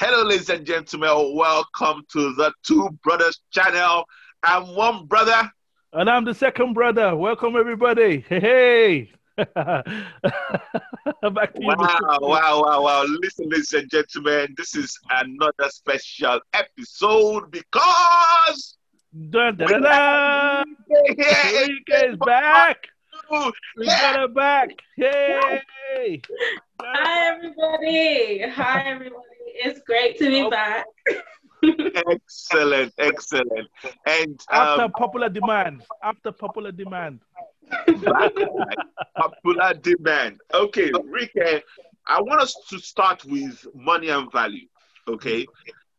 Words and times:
Hello, 0.00 0.22
ladies 0.22 0.48
and 0.48 0.64
gentlemen. 0.64 1.34
Welcome 1.34 2.04
to 2.12 2.32
the 2.34 2.52
Two 2.62 2.88
Brothers 3.02 3.40
channel. 3.50 4.04
I'm 4.44 4.72
one 4.76 5.06
brother. 5.06 5.50
And 5.92 6.08
I'm 6.08 6.24
the 6.24 6.34
second 6.34 6.74
brother. 6.74 7.16
Welcome, 7.16 7.56
everybody. 7.56 8.24
Hey, 8.28 8.38
hey. 8.38 9.10
Back 9.36 9.54
to 9.54 11.60
you. 11.60 11.66
Wow, 11.66 12.18
wow, 12.20 12.62
wow, 12.64 12.82
wow. 12.84 13.04
Listen, 13.08 13.48
ladies 13.48 13.72
and 13.72 13.90
gentlemen, 13.90 14.54
this 14.56 14.76
is 14.76 14.96
another 15.10 15.68
special 15.68 16.38
episode 16.52 17.50
because. 17.50 18.76
Dun, 19.30 19.56
dun, 19.56 19.68
dun, 19.68 19.82
dun. 19.82 20.76
and 20.90 21.18
Rike 21.18 22.12
is 22.12 22.16
back. 22.24 22.86
We 23.30 23.86
got 23.86 24.16
her 24.16 24.28
back. 24.28 24.70
Yay. 24.96 26.20
Hi, 26.80 27.34
everybody. 27.34 28.42
Hi, 28.48 28.82
everybody. 28.86 29.22
It's 29.46 29.80
great 29.80 30.18
to 30.18 30.28
be 30.28 30.48
back. 30.48 30.86
excellent, 32.08 32.92
excellent. 32.98 33.68
And 34.06 34.40
After 34.50 34.84
um, 34.84 34.92
popular 34.92 35.28
demand. 35.28 35.82
After 36.02 36.32
popular 36.32 36.72
demand. 36.72 37.20
popular 39.16 39.74
demand. 39.74 40.40
Okay, 40.54 40.90
Rike, 40.90 41.62
I 42.06 42.22
want 42.22 42.40
us 42.40 42.54
to 42.70 42.78
start 42.78 43.24
with 43.24 43.66
money 43.74 44.08
and 44.08 44.30
value. 44.32 44.68
Okay. 45.06 45.46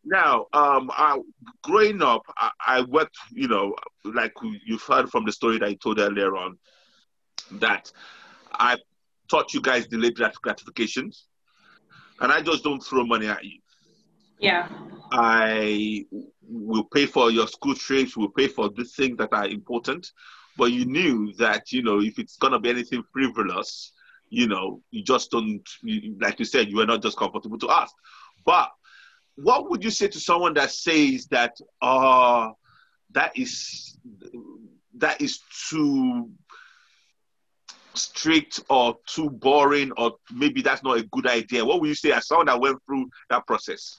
Now, 0.05 0.47
um, 0.53 0.89
I, 0.93 1.19
growing 1.61 2.01
up, 2.01 2.23
I, 2.37 2.49
I 2.65 2.81
worked, 2.81 3.17
you 3.31 3.47
know, 3.49 3.75
like 4.05 4.33
you've 4.65 4.81
heard 4.81 5.11
from 5.11 5.25
the 5.25 5.31
story 5.31 5.59
that 5.59 5.67
I 5.67 5.73
told 5.75 5.99
earlier 5.99 6.35
on, 6.37 6.57
that 7.59 7.91
I 8.51 8.77
taught 9.29 9.53
you 9.53 9.61
guys 9.61 9.87
delayed 9.87 10.15
grat- 10.15 10.41
gratifications, 10.41 11.27
and 12.19 12.31
I 12.31 12.41
just 12.41 12.63
don't 12.63 12.83
throw 12.83 13.05
money 13.05 13.27
at 13.27 13.43
you. 13.43 13.59
Yeah. 14.39 14.67
I 15.11 16.05
will 16.47 16.83
pay 16.83 17.05
for 17.05 17.31
your 17.31 17.47
school 17.47 17.75
trips, 17.75 18.15
will 18.15 18.29
pay 18.29 18.47
for 18.47 18.69
the 18.69 18.83
things 18.83 19.17
that 19.17 19.33
are 19.33 19.47
important. 19.47 20.11
But 20.57 20.71
you 20.71 20.85
knew 20.85 21.33
that, 21.37 21.71
you 21.71 21.83
know, 21.83 22.01
if 22.01 22.19
it's 22.19 22.37
going 22.37 22.53
to 22.53 22.59
be 22.59 22.69
anything 22.69 23.03
frivolous, 23.13 23.93
you 24.29 24.47
know, 24.47 24.81
you 24.91 25.03
just 25.03 25.31
don't, 25.31 25.67
you, 25.81 26.17
like 26.19 26.39
you 26.39 26.45
said, 26.45 26.69
you 26.69 26.77
were 26.77 26.85
not 26.85 27.01
just 27.01 27.17
comfortable 27.17 27.57
to 27.59 27.69
ask. 27.69 27.93
But 28.45 28.69
what 29.35 29.69
would 29.69 29.83
you 29.83 29.89
say 29.89 30.07
to 30.09 30.19
someone 30.19 30.53
that 30.55 30.71
says 30.71 31.27
that, 31.27 31.57
uh, 31.81 32.49
that 33.11 33.37
is, 33.37 33.97
that 34.97 35.21
is 35.21 35.39
too 35.69 36.29
strict 37.93 38.61
or 38.69 38.97
too 39.07 39.29
boring, 39.29 39.91
or 39.97 40.13
maybe 40.33 40.61
that's 40.61 40.83
not 40.83 40.97
a 40.97 41.03
good 41.03 41.27
idea? 41.27 41.65
What 41.65 41.81
would 41.81 41.87
you 41.87 41.95
say 41.95 42.11
as 42.11 42.27
someone 42.27 42.47
that 42.47 42.59
went 42.59 42.79
through 42.85 43.09
that 43.29 43.45
process? 43.47 43.97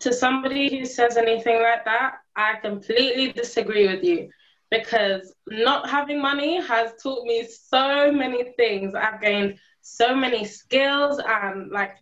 To 0.00 0.12
somebody 0.12 0.78
who 0.78 0.84
says 0.84 1.16
anything 1.16 1.62
like 1.62 1.84
that, 1.84 2.16
I 2.36 2.54
completely 2.62 3.32
disagree 3.32 3.88
with 3.88 4.04
you 4.04 4.28
because 4.70 5.34
not 5.46 5.88
having 5.88 6.20
money 6.20 6.60
has 6.60 6.92
taught 7.02 7.24
me 7.24 7.46
so 7.46 8.10
many 8.12 8.52
things. 8.56 8.94
I've 8.94 9.20
gained 9.20 9.58
so 9.80 10.14
many 10.14 10.44
skills 10.44 11.20
and 11.24 11.70
like 11.70 11.96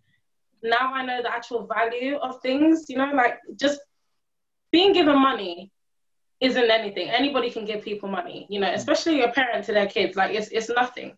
now 0.63 0.93
I 0.93 1.05
know 1.05 1.21
the 1.21 1.31
actual 1.31 1.67
value 1.67 2.15
of 2.17 2.41
things, 2.41 2.85
you 2.89 2.97
know, 2.97 3.11
like 3.13 3.37
just 3.55 3.79
being 4.71 4.93
given 4.93 5.17
money 5.21 5.71
isn't 6.41 6.69
anything. 6.69 7.09
Anybody 7.09 7.49
can 7.49 7.65
give 7.65 7.83
people 7.83 8.09
money, 8.09 8.45
you 8.49 8.59
know, 8.59 8.71
especially 8.71 9.17
your 9.17 9.31
parent 9.31 9.65
to 9.65 9.73
their 9.73 9.87
kids. 9.87 10.15
Like 10.15 10.35
it's 10.35 10.49
it's 10.49 10.69
nothing. 10.69 11.17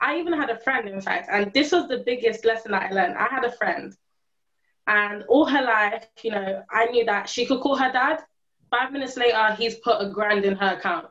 I 0.00 0.18
even 0.18 0.32
had 0.34 0.50
a 0.50 0.58
friend, 0.58 0.88
in 0.88 1.00
fact, 1.00 1.28
and 1.32 1.52
this 1.52 1.72
was 1.72 1.88
the 1.88 2.02
biggest 2.04 2.44
lesson 2.44 2.72
that 2.72 2.90
I 2.90 2.94
learned. 2.94 3.16
I 3.16 3.28
had 3.30 3.44
a 3.44 3.52
friend, 3.52 3.96
and 4.86 5.24
all 5.28 5.46
her 5.46 5.62
life, 5.62 6.06
you 6.22 6.30
know, 6.30 6.62
I 6.70 6.86
knew 6.86 7.04
that 7.06 7.28
she 7.28 7.46
could 7.46 7.60
call 7.60 7.76
her 7.76 7.92
dad. 7.92 8.22
Five 8.70 8.92
minutes 8.92 9.16
later, 9.16 9.54
he's 9.56 9.76
put 9.76 10.00
a 10.00 10.10
grand 10.10 10.44
in 10.44 10.56
her 10.56 10.76
account. 10.76 11.06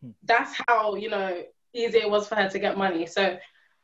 Hmm. 0.00 0.10
That's 0.22 0.60
how 0.66 0.94
you 0.96 1.10
know 1.10 1.42
easy 1.72 1.98
it 1.98 2.10
was 2.10 2.28
for 2.28 2.36
her 2.36 2.48
to 2.48 2.58
get 2.58 2.78
money. 2.78 3.06
So, 3.06 3.38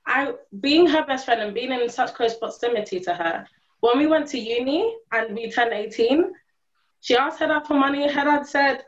I 0.06 0.32
being 0.60 0.86
her 0.86 1.04
best 1.04 1.26
friend 1.26 1.42
and 1.42 1.54
being 1.54 1.72
in 1.72 1.88
such 1.88 2.14
close 2.14 2.36
proximity 2.36 3.00
to 3.00 3.14
her. 3.14 3.46
When 3.80 3.98
we 3.98 4.06
went 4.06 4.28
to 4.28 4.38
uni 4.38 4.94
and 5.10 5.34
we 5.34 5.50
turned 5.50 5.72
18, 5.72 6.32
she 7.00 7.16
asked 7.16 7.40
her 7.40 7.46
dad 7.46 7.66
for 7.66 7.74
money. 7.74 8.10
Her 8.10 8.24
dad 8.24 8.46
said, 8.46 8.84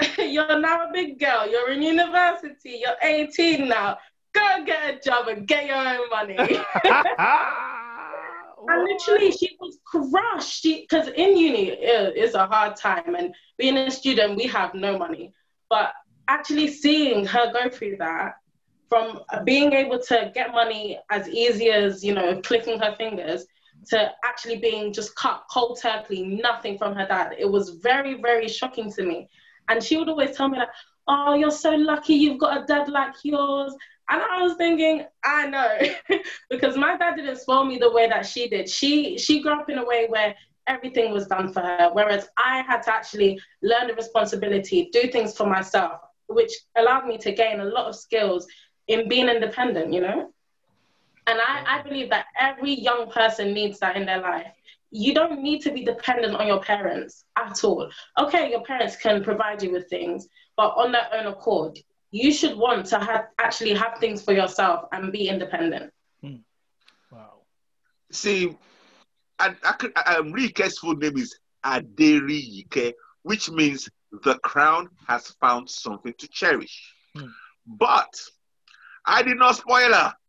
you're 0.18 0.58
now 0.58 0.88
a 0.88 0.92
big 0.92 1.18
girl. 1.18 1.48
You're 1.48 1.70
in 1.70 1.82
university. 1.82 2.82
You're 2.82 2.96
18 3.02 3.68
now. 3.68 3.98
Go 4.32 4.64
get 4.64 4.94
a 4.94 4.98
job 4.98 5.28
and 5.28 5.46
get 5.46 5.66
your 5.66 5.76
own 5.76 6.08
money. 6.08 6.36
and 8.68 8.84
literally, 8.84 9.30
she 9.30 9.56
was 9.60 9.78
crushed. 9.84 10.64
Because 10.64 11.08
in 11.08 11.36
uni, 11.36 11.70
it, 11.70 12.14
it's 12.16 12.34
a 12.34 12.46
hard 12.46 12.76
time. 12.76 13.14
And 13.14 13.34
being 13.58 13.76
a 13.76 13.90
student, 13.90 14.36
we 14.36 14.46
have 14.46 14.74
no 14.74 14.98
money. 14.98 15.32
But 15.68 15.92
actually 16.28 16.68
seeing 16.68 17.24
her 17.26 17.52
go 17.52 17.68
through 17.68 17.96
that, 17.98 18.36
from 18.88 19.20
being 19.44 19.72
able 19.72 19.98
to 19.98 20.30
get 20.34 20.52
money 20.52 20.98
as 21.10 21.28
easy 21.28 21.70
as, 21.70 22.04
you 22.04 22.14
know, 22.14 22.40
clicking 22.42 22.78
her 22.78 22.94
fingers, 22.96 23.46
to 23.88 24.10
actually 24.24 24.58
being 24.58 24.92
just 24.92 25.14
cut 25.16 25.44
cold 25.50 25.78
turkey, 25.80 26.24
nothing 26.24 26.78
from 26.78 26.94
her 26.94 27.06
dad. 27.06 27.34
It 27.38 27.50
was 27.50 27.70
very, 27.70 28.20
very 28.20 28.48
shocking 28.48 28.92
to 28.92 29.02
me. 29.02 29.28
And 29.68 29.82
she 29.82 29.96
would 29.96 30.08
always 30.08 30.36
tell 30.36 30.48
me 30.48 30.58
like, 30.58 30.68
"Oh, 31.08 31.34
you're 31.34 31.50
so 31.50 31.70
lucky 31.70 32.14
you've 32.14 32.38
got 32.38 32.62
a 32.62 32.66
dad 32.66 32.88
like 32.88 33.14
yours." 33.22 33.74
And 34.10 34.20
I 34.20 34.42
was 34.42 34.54
thinking, 34.56 35.06
I 35.24 35.46
know, 35.46 36.18
because 36.50 36.76
my 36.76 36.96
dad 36.96 37.16
didn't 37.16 37.36
spoil 37.36 37.64
me 37.64 37.78
the 37.78 37.90
way 37.90 38.08
that 38.08 38.26
she 38.26 38.48
did. 38.48 38.68
She 38.68 39.16
she 39.18 39.40
grew 39.40 39.52
up 39.52 39.70
in 39.70 39.78
a 39.78 39.86
way 39.86 40.06
where 40.08 40.34
everything 40.66 41.12
was 41.12 41.26
done 41.26 41.52
for 41.52 41.60
her, 41.60 41.90
whereas 41.92 42.28
I 42.36 42.62
had 42.62 42.82
to 42.82 42.92
actually 42.92 43.40
learn 43.62 43.88
the 43.88 43.94
responsibility, 43.94 44.90
do 44.92 45.08
things 45.10 45.36
for 45.36 45.46
myself, 45.46 46.00
which 46.28 46.52
allowed 46.76 47.06
me 47.06 47.18
to 47.18 47.32
gain 47.32 47.60
a 47.60 47.64
lot 47.64 47.86
of 47.86 47.96
skills 47.96 48.46
in 48.88 49.08
being 49.08 49.28
independent. 49.28 49.92
You 49.92 50.00
know. 50.02 50.32
And 51.28 51.38
I, 51.40 51.78
I 51.78 51.82
believe 51.82 52.10
that 52.10 52.26
every 52.38 52.74
young 52.74 53.08
person 53.08 53.54
needs 53.54 53.78
that 53.78 53.96
in 53.96 54.04
their 54.06 54.20
life 54.20 54.52
you 54.92 55.14
don't 55.14 55.42
need 55.42 55.62
to 55.62 55.72
be 55.72 55.84
dependent 55.84 56.34
on 56.34 56.46
your 56.46 56.60
parents 56.60 57.24
at 57.36 57.64
all. 57.64 57.90
Okay, 58.18 58.50
your 58.50 58.62
parents 58.62 58.94
can 58.96 59.24
provide 59.24 59.62
you 59.62 59.72
with 59.72 59.88
things, 59.88 60.28
but 60.56 60.74
on 60.76 60.92
their 60.92 61.08
own 61.14 61.26
accord, 61.26 61.78
you 62.10 62.30
should 62.30 62.58
want 62.58 62.84
to 62.86 62.98
have 62.98 63.28
actually 63.40 63.72
have 63.72 63.98
things 63.98 64.22
for 64.22 64.32
yourself 64.34 64.84
and 64.92 65.10
be 65.10 65.28
independent. 65.28 65.90
Hmm. 66.22 66.36
Wow. 67.10 67.40
See, 68.10 68.54
I, 69.38 69.54
I 69.64 69.72
could, 69.72 69.96
um, 69.96 70.30
Rike's 70.34 70.78
full 70.78 70.94
name 70.94 71.16
is 71.16 71.38
Aderiyike, 71.64 72.92
which 73.22 73.50
means 73.50 73.88
the 74.24 74.38
crown 74.40 74.90
has 75.08 75.28
found 75.40 75.70
something 75.70 76.12
to 76.18 76.28
cherish. 76.28 76.92
Hmm. 77.16 77.28
But 77.66 78.12
I 79.06 79.22
did 79.22 79.38
not 79.38 79.56
spoil 79.56 79.94
her. 79.94 80.12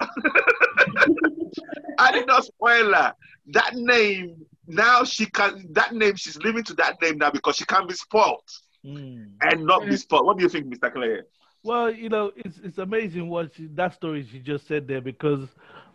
I 1.99 2.11
did 2.13 2.27
not 2.27 2.45
spoil 2.45 2.93
her. 2.93 3.13
That 3.47 3.75
name 3.75 4.45
now 4.67 5.03
she 5.03 5.25
can. 5.25 5.67
That 5.73 5.93
name 5.93 6.15
she's 6.15 6.37
living 6.37 6.63
to 6.65 6.73
that 6.75 7.01
name 7.01 7.17
now 7.17 7.31
because 7.31 7.55
she 7.55 7.65
can't 7.65 7.87
be 7.87 7.93
spoiled 7.93 8.49
Hmm. 8.83 9.39
and 9.41 9.65
not 9.65 9.87
be 9.87 9.95
spoiled. 9.97 10.25
What 10.25 10.37
do 10.37 10.43
you 10.43 10.49
think, 10.49 10.67
Mr. 10.67 10.89
Clay? 10.89 11.21
Well, 11.63 11.91
you 11.91 12.09
know, 12.09 12.31
it's 12.35 12.57
it's 12.59 12.77
amazing 12.77 13.29
what 13.29 13.53
she, 13.55 13.67
that 13.75 13.93
story 13.93 14.25
she 14.29 14.39
just 14.39 14.67
said 14.67 14.87
there 14.87 15.01
because 15.01 15.47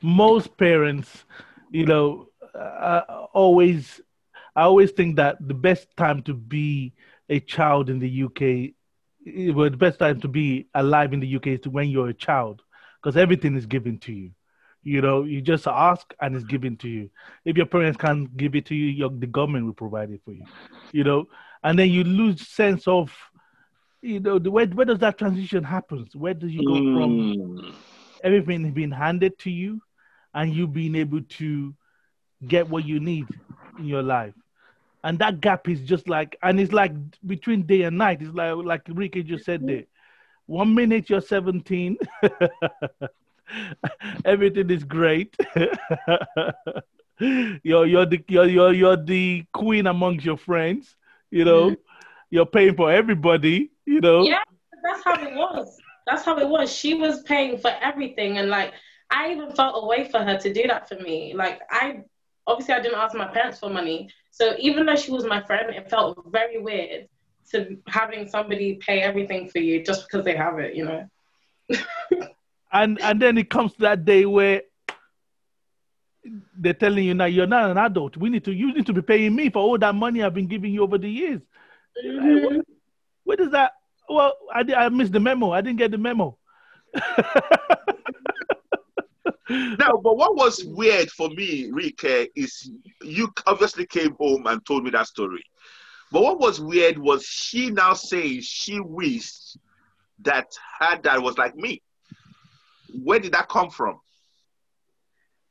most 0.02 0.56
parents, 0.56 1.24
you 1.70 1.84
know, 1.86 2.28
uh, 2.54 3.26
always, 3.32 4.00
I 4.56 4.62
always 4.62 4.90
think 4.92 5.16
that 5.16 5.36
the 5.46 5.54
best 5.54 5.94
time 5.96 6.22
to 6.22 6.34
be 6.34 6.94
a 7.28 7.40
child 7.40 7.90
in 7.90 7.98
the 7.98 8.08
UK, 8.08 8.74
well, 9.54 9.70
the 9.70 9.76
best 9.76 9.98
time 9.98 10.20
to 10.20 10.28
be 10.28 10.68
alive 10.74 11.12
in 11.12 11.20
the 11.20 11.26
UK 11.26 11.48
is 11.54 11.60
to 11.60 11.70
when 11.70 11.88
you're 11.90 12.08
a 12.08 12.14
child 12.14 12.62
because 13.02 13.16
everything 13.16 13.56
is 13.56 13.66
given 13.66 13.98
to 13.98 14.12
you. 14.12 14.30
You 14.88 15.02
know, 15.02 15.24
you 15.24 15.42
just 15.42 15.66
ask 15.66 16.14
and 16.20 16.34
it's 16.34 16.44
given 16.44 16.76
to 16.78 16.88
you. 16.88 17.10
If 17.44 17.56
your 17.56 17.66
parents 17.66 17.98
can't 17.98 18.34
give 18.36 18.54
it 18.54 18.66
to 18.66 18.74
you, 18.74 18.86
your, 18.86 19.10
the 19.10 19.26
government 19.26 19.66
will 19.66 19.74
provide 19.74 20.10
it 20.10 20.22
for 20.24 20.32
you. 20.32 20.46
You 20.92 21.04
know, 21.04 21.26
and 21.62 21.78
then 21.78 21.90
you 21.90 22.04
lose 22.04 22.48
sense 22.48 22.86
of 22.88 23.12
you 24.02 24.20
know 24.20 24.38
the, 24.38 24.50
where, 24.50 24.66
where 24.66 24.86
does 24.86 24.98
that 25.00 25.18
transition 25.18 25.64
happen 25.64 26.06
where 26.14 26.34
do 26.34 26.46
you 26.48 26.62
go 26.62 26.82
from 26.92 27.28
Mm. 27.48 27.74
everything 28.22 28.72
being 28.72 28.90
handed 28.90 29.38
to 29.38 29.50
you 29.50 29.80
and 30.34 30.52
you 30.54 30.66
being 30.66 30.94
able 30.94 31.22
to 31.22 31.74
get 32.46 32.68
what 32.68 32.84
you 32.84 33.00
need 33.00 33.28
in 33.76 33.84
your 33.86 34.02
life 34.02 34.34
and 35.04 35.18
that 35.18 35.40
gap 35.40 35.68
is 35.68 35.80
just 35.82 36.08
like 36.08 36.36
and 36.42 36.60
it's 36.60 36.72
like 36.72 36.92
between 37.26 37.66
day 37.66 37.82
and 37.82 37.98
night 37.98 38.22
it's 38.22 38.34
like 38.34 38.54
like 38.64 38.82
Ricky 38.88 39.22
just 39.22 39.44
said 39.44 39.66
there 39.66 39.84
one 40.46 40.74
minute 40.74 41.10
you're 41.10 41.20
17 41.20 41.96
everything 44.24 44.70
is 44.70 44.84
great 44.84 45.36
you're 47.62 47.86
you're 47.86 48.06
the 48.06 48.22
you're, 48.28 48.46
you're 48.46 48.72
you're 48.72 48.96
the 48.96 49.44
queen 49.52 49.86
amongst 49.86 50.24
your 50.24 50.36
friends 50.36 50.96
you 51.30 51.44
know 51.44 51.70
mm. 51.70 51.76
you're 52.30 52.46
paying 52.46 52.74
for 52.74 52.90
everybody 52.92 53.70
you 53.86 54.00
know 54.00 54.22
Yeah, 54.22 54.42
that's 54.82 55.04
how 55.04 55.14
it 55.14 55.34
was. 55.34 55.76
That's 56.06 56.24
how 56.24 56.38
it 56.38 56.48
was. 56.48 56.72
She 56.72 56.94
was 56.94 57.22
paying 57.22 57.58
for 57.58 57.70
everything, 57.82 58.38
and 58.38 58.48
like 58.48 58.72
I 59.10 59.32
even 59.32 59.52
felt 59.52 59.82
a 59.82 59.86
way 59.86 60.08
for 60.08 60.20
her 60.20 60.38
to 60.38 60.52
do 60.52 60.66
that 60.66 60.88
for 60.88 60.96
me. 60.96 61.34
Like 61.34 61.60
I 61.70 62.02
obviously 62.46 62.74
I 62.74 62.80
didn't 62.80 62.98
ask 62.98 63.14
my 63.14 63.28
parents 63.28 63.58
for 63.58 63.70
money. 63.70 64.10
So 64.30 64.54
even 64.58 64.86
though 64.86 64.96
she 64.96 65.10
was 65.10 65.24
my 65.24 65.42
friend, 65.42 65.74
it 65.74 65.90
felt 65.90 66.24
very 66.30 66.58
weird 66.60 67.08
to 67.50 67.78
having 67.88 68.28
somebody 68.28 68.76
pay 68.76 69.00
everything 69.00 69.48
for 69.48 69.58
you 69.58 69.82
just 69.82 70.06
because 70.06 70.24
they 70.24 70.36
have 70.36 70.58
it, 70.58 70.74
you 70.74 70.84
know. 70.84 71.08
and 72.72 73.00
and 73.00 73.20
then 73.20 73.38
it 73.38 73.50
comes 73.50 73.72
to 73.74 73.80
that 73.80 74.04
day 74.04 74.26
where 74.26 74.62
they're 76.58 76.74
telling 76.74 77.04
you 77.04 77.14
now 77.14 77.24
you're 77.24 77.46
not 77.46 77.70
an 77.70 77.78
adult. 77.78 78.16
We 78.16 78.28
need 78.30 78.44
to 78.44 78.52
you 78.52 78.72
need 78.74 78.86
to 78.86 78.92
be 78.92 79.02
paying 79.02 79.34
me 79.34 79.50
for 79.50 79.60
all 79.60 79.78
that 79.78 79.94
money 79.94 80.22
I've 80.22 80.34
been 80.34 80.48
giving 80.48 80.72
you 80.72 80.82
over 80.82 80.98
the 80.98 81.08
years. 81.08 81.40
Mm-hmm. 82.04 82.46
Where, 82.46 82.62
where 83.24 83.50
that? 83.50 83.72
Well, 84.08 84.34
I 84.52 84.64
I 84.76 84.88
missed 84.88 85.12
the 85.12 85.20
memo. 85.20 85.52
I 85.52 85.60
didn't 85.60 85.78
get 85.78 85.90
the 85.90 85.98
memo. 85.98 86.38
now, 89.50 89.96
but 90.02 90.16
what 90.16 90.36
was 90.36 90.64
weird 90.64 91.10
for 91.10 91.28
me, 91.30 91.70
Rike, 91.70 92.30
is 92.34 92.70
you 93.02 93.32
obviously 93.46 93.86
came 93.86 94.14
home 94.14 94.46
and 94.46 94.64
told 94.64 94.84
me 94.84 94.90
that 94.90 95.06
story. 95.06 95.44
But 96.10 96.22
what 96.22 96.40
was 96.40 96.60
weird 96.60 96.98
was 96.98 97.24
she 97.24 97.70
now 97.70 97.92
saying 97.92 98.40
she 98.40 98.80
wished 98.80 99.58
that 100.20 100.46
her 100.80 100.96
dad 100.96 101.18
was 101.18 101.36
like 101.36 101.54
me. 101.54 101.82
Where 102.92 103.18
did 103.18 103.32
that 103.32 103.48
come 103.48 103.70
from? 103.70 104.00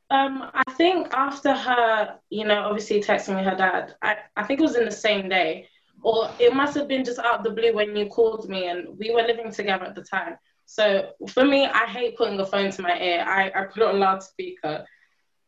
Um, 0.09 0.49
I 0.53 0.71
think 0.73 1.13
after 1.13 1.53
her, 1.53 2.17
you 2.29 2.45
know, 2.45 2.59
obviously 2.59 3.01
texting 3.01 3.35
me 3.35 3.43
her 3.43 3.55
dad, 3.55 3.95
I, 4.01 4.17
I 4.37 4.43
think 4.43 4.59
it 4.59 4.63
was 4.63 4.77
in 4.77 4.85
the 4.85 4.91
same 4.91 5.27
day, 5.27 5.67
or 6.01 6.29
it 6.39 6.53
must 6.53 6.75
have 6.75 6.87
been 6.87 7.03
just 7.03 7.19
out 7.19 7.39
of 7.39 7.43
the 7.43 7.49
blue 7.49 7.73
when 7.73 7.95
you 7.95 8.07
called 8.07 8.47
me 8.47 8.67
and 8.67 8.97
we 8.97 9.11
were 9.11 9.23
living 9.23 9.51
together 9.51 9.85
at 9.85 9.95
the 9.95 10.03
time. 10.03 10.37
So 10.65 11.11
for 11.29 11.43
me, 11.43 11.65
I 11.65 11.85
hate 11.85 12.17
putting 12.17 12.37
the 12.37 12.45
phone 12.45 12.71
to 12.71 12.81
my 12.81 12.97
ear. 12.99 13.25
I, 13.27 13.51
I 13.53 13.63
put 13.65 13.83
it 13.83 13.87
on 13.89 13.99
loudspeaker 13.99 14.85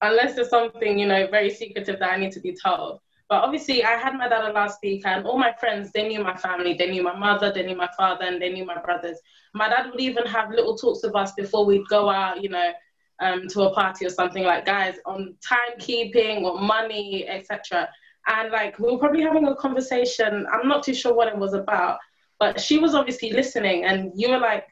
unless 0.02 0.36
there's 0.36 0.50
something, 0.50 1.00
you 1.00 1.08
know, 1.08 1.28
very 1.28 1.50
secretive 1.50 2.00
that 2.00 2.12
I 2.12 2.18
need 2.18 2.32
to 2.34 2.40
be 2.40 2.56
told. 2.56 3.00
But 3.30 3.44
obviously, 3.44 3.84
I 3.84 3.92
had 3.92 4.16
my 4.16 4.28
dad 4.28 4.52
last 4.54 4.80
week, 4.82 5.04
and 5.06 5.26
all 5.26 5.38
my 5.38 5.54
friends, 5.54 5.92
they 5.92 6.08
knew 6.08 6.24
my 6.24 6.36
family. 6.36 6.74
They 6.74 6.90
knew 6.90 7.04
my 7.04 7.16
mother, 7.16 7.52
they 7.54 7.64
knew 7.64 7.76
my 7.76 7.90
father, 7.96 8.26
and 8.26 8.42
they 8.42 8.52
knew 8.52 8.66
my 8.66 8.80
brothers. 8.82 9.20
My 9.54 9.70
dad 9.70 9.92
would 9.92 10.02
even 10.02 10.26
have 10.26 10.50
little 10.50 10.76
talks 10.76 11.04
with 11.04 11.16
us 11.16 11.34
before 11.34 11.66
we'd 11.66 11.88
go 11.88 12.10
out, 12.10 12.42
you 12.42 12.50
know, 12.50 12.72
um, 13.20 13.48
to 13.50 13.62
a 13.64 13.74
party 13.74 14.06
or 14.06 14.10
something 14.10 14.44
like, 14.44 14.66
guys, 14.66 14.96
on 15.06 15.36
timekeeping 15.48 16.42
or 16.42 16.60
money, 16.60 17.28
etc. 17.28 17.88
And 18.28 18.52
like, 18.52 18.80
we 18.80 18.92
were 18.92 18.98
probably 18.98 19.22
having 19.22 19.48
a 19.48 19.56
conversation. 19.56 20.48
I'm 20.52 20.68
not 20.68 20.84
too 20.84 20.96
sure 20.96 21.14
what 21.14 21.28
it 21.28 21.38
was 21.38 21.54
about, 21.54 22.00
but 22.40 22.60
she 22.60 22.80
was 22.80 22.96
obviously 22.96 23.32
listening, 23.32 23.86
and 23.86 24.12
you 24.16 24.32
were 24.32 24.40
like, 24.40 24.66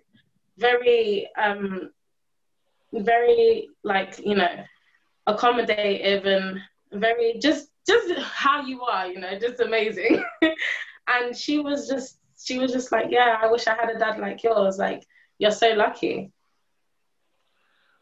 very 0.58 1.30
um 1.38 1.92
very 2.94 3.70
like 3.84 4.20
you 4.24 4.36
know 4.36 4.64
accommodative 5.28 6.26
and 6.26 6.60
very 6.94 7.38
just 7.40 7.70
just 7.88 8.20
how 8.20 8.62
you 8.62 8.82
are 8.82 9.08
you 9.08 9.20
know 9.20 9.38
just 9.40 9.60
amazing 9.60 10.24
and 11.08 11.36
she 11.36 11.60
was 11.60 11.88
just 11.88 12.20
she 12.40 12.60
was 12.60 12.72
just 12.72 12.92
like 12.92 13.08
yeah 13.10 13.38
i 13.42 13.48
wish 13.48 13.68
i 13.68 13.76
had 13.76 13.90
a 13.90 13.98
dad 13.98 14.20
like 14.20 14.44
yours 14.44 14.78
like 14.78 15.06
you're 15.40 15.52
so 15.52 15.74
lucky 15.74 16.32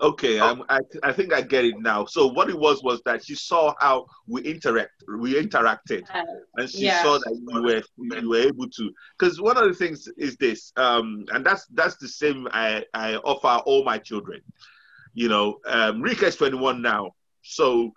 Okay, 0.02 0.40
um, 0.40 0.64
I, 0.68 0.80
I 1.04 1.14
think 1.14 1.34
I 1.34 1.42
get 1.42 1.64
it 1.64 1.80
now. 1.80 2.06
So 2.06 2.28
what 2.28 2.50
it 2.50 2.60
was 2.60 2.84
was 2.84 3.02
that 3.06 3.24
she 3.24 3.34
saw 3.34 3.74
how 3.80 4.08
we 4.28 4.42
interact, 4.42 5.04
we 5.08 5.42
interacted, 5.42 6.04
and 6.58 6.70
she 6.70 6.86
yeah. 6.86 7.02
saw 7.02 7.18
that 7.18 7.34
you 7.34 7.62
were 7.64 7.82
you 8.20 8.30
were 8.30 8.40
able 8.40 8.68
to. 8.70 8.92
Because 9.18 9.40
one 9.40 9.58
of 9.58 9.64
the 9.70 9.74
things 9.74 10.10
is 10.18 10.36
this, 10.36 10.74
um, 10.76 11.26
and 11.30 11.46
that's 11.46 11.66
that's 11.68 11.96
the 11.96 12.10
same 12.10 12.46
I 12.52 12.84
I 12.94 13.16
offer 13.16 13.64
all 13.66 13.86
my 13.86 13.98
children. 13.98 14.42
You 15.14 15.30
know, 15.30 15.60
um, 15.66 16.02
Rika 16.02 16.26
is 16.26 16.36
21 16.36 16.82
now, 16.82 17.16
so 17.42 17.94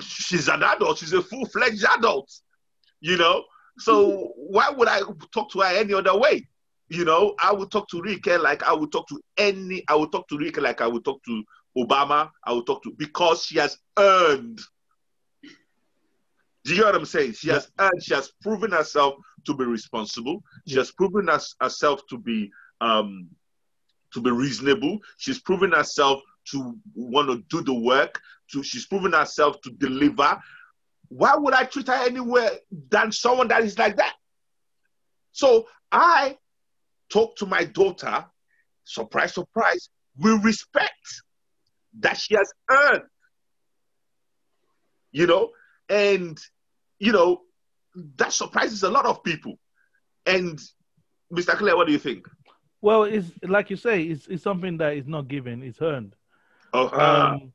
she's 0.00 0.48
an 0.48 0.62
adult. 0.62 0.98
She's 0.98 1.12
a 1.12 1.22
full 1.22 1.46
fledged 1.46 1.84
adult. 1.96 2.32
You 3.00 3.16
know, 3.16 3.44
so 3.78 4.32
why 4.36 4.70
would 4.70 4.88
I 4.88 5.00
talk 5.32 5.50
to 5.52 5.60
her 5.60 5.76
any 5.76 5.94
other 5.94 6.16
way? 6.16 6.46
you 6.88 7.04
know, 7.04 7.34
I 7.40 7.52
would 7.52 7.70
talk 7.70 7.88
to 7.88 8.02
Rike 8.02 8.40
like 8.40 8.62
I 8.62 8.72
would 8.72 8.92
talk 8.92 9.08
to 9.08 9.20
any, 9.36 9.84
I 9.88 9.96
would 9.96 10.12
talk 10.12 10.28
to 10.28 10.38
Rike 10.38 10.58
like 10.58 10.80
I 10.80 10.86
would 10.86 11.04
talk 11.04 11.22
to 11.24 11.44
Obama. 11.76 12.30
I 12.44 12.52
would 12.52 12.66
talk 12.66 12.82
to, 12.84 12.92
because 12.96 13.44
she 13.44 13.58
has 13.58 13.76
earned. 13.98 14.60
Do 16.64 16.72
you 16.72 16.76
hear 16.76 16.86
what 16.86 16.94
I'm 16.94 17.04
saying? 17.04 17.32
She 17.32 17.48
has 17.50 17.70
earned, 17.78 18.02
she 18.02 18.14
has 18.14 18.32
proven 18.42 18.72
herself 18.72 19.14
to 19.46 19.54
be 19.54 19.64
responsible. 19.64 20.42
She 20.66 20.76
has 20.76 20.90
proven 20.92 21.28
us, 21.28 21.54
herself 21.60 22.00
to 22.10 22.18
be, 22.18 22.50
um, 22.80 23.28
to 24.14 24.20
be 24.20 24.30
reasonable. 24.30 24.98
She's 25.18 25.40
proven 25.40 25.72
herself 25.72 26.22
to 26.52 26.76
want 26.94 27.28
to 27.28 27.44
do 27.50 27.62
the 27.62 27.74
work. 27.74 28.20
To, 28.52 28.62
she's 28.62 28.86
proven 28.86 29.12
herself 29.12 29.60
to 29.62 29.70
deliver. 29.70 30.40
Why 31.08 31.36
would 31.36 31.54
I 31.54 31.64
treat 31.64 31.88
her 31.88 32.06
anywhere 32.06 32.50
than 32.90 33.12
someone 33.12 33.48
that 33.48 33.62
is 33.62 33.78
like 33.78 33.96
that? 33.96 34.14
So 35.32 35.66
I 35.90 36.38
talk 37.10 37.36
to 37.36 37.46
my 37.46 37.64
daughter, 37.64 38.24
surprise, 38.84 39.34
surprise, 39.34 39.88
with 40.18 40.44
respect 40.44 41.22
that 42.00 42.16
she 42.16 42.34
has 42.34 42.52
earned. 42.70 43.04
You 45.12 45.26
know, 45.26 45.50
and 45.88 46.38
you 46.98 47.12
know, 47.12 47.42
that 48.16 48.32
surprises 48.32 48.82
a 48.82 48.90
lot 48.90 49.06
of 49.06 49.22
people. 49.22 49.58
And 50.24 50.60
Mr. 51.32 51.56
Claire, 51.56 51.76
what 51.76 51.86
do 51.86 51.92
you 51.92 51.98
think? 51.98 52.26
Well, 52.80 53.04
it's 53.04 53.30
like 53.42 53.70
you 53.70 53.76
say, 53.76 54.02
it's, 54.02 54.26
it's 54.26 54.42
something 54.42 54.76
that 54.78 54.96
is 54.96 55.06
not 55.06 55.28
given, 55.28 55.62
it's 55.62 55.80
earned. 55.80 56.14
Uh-huh. 56.72 57.32
Um, 57.34 57.52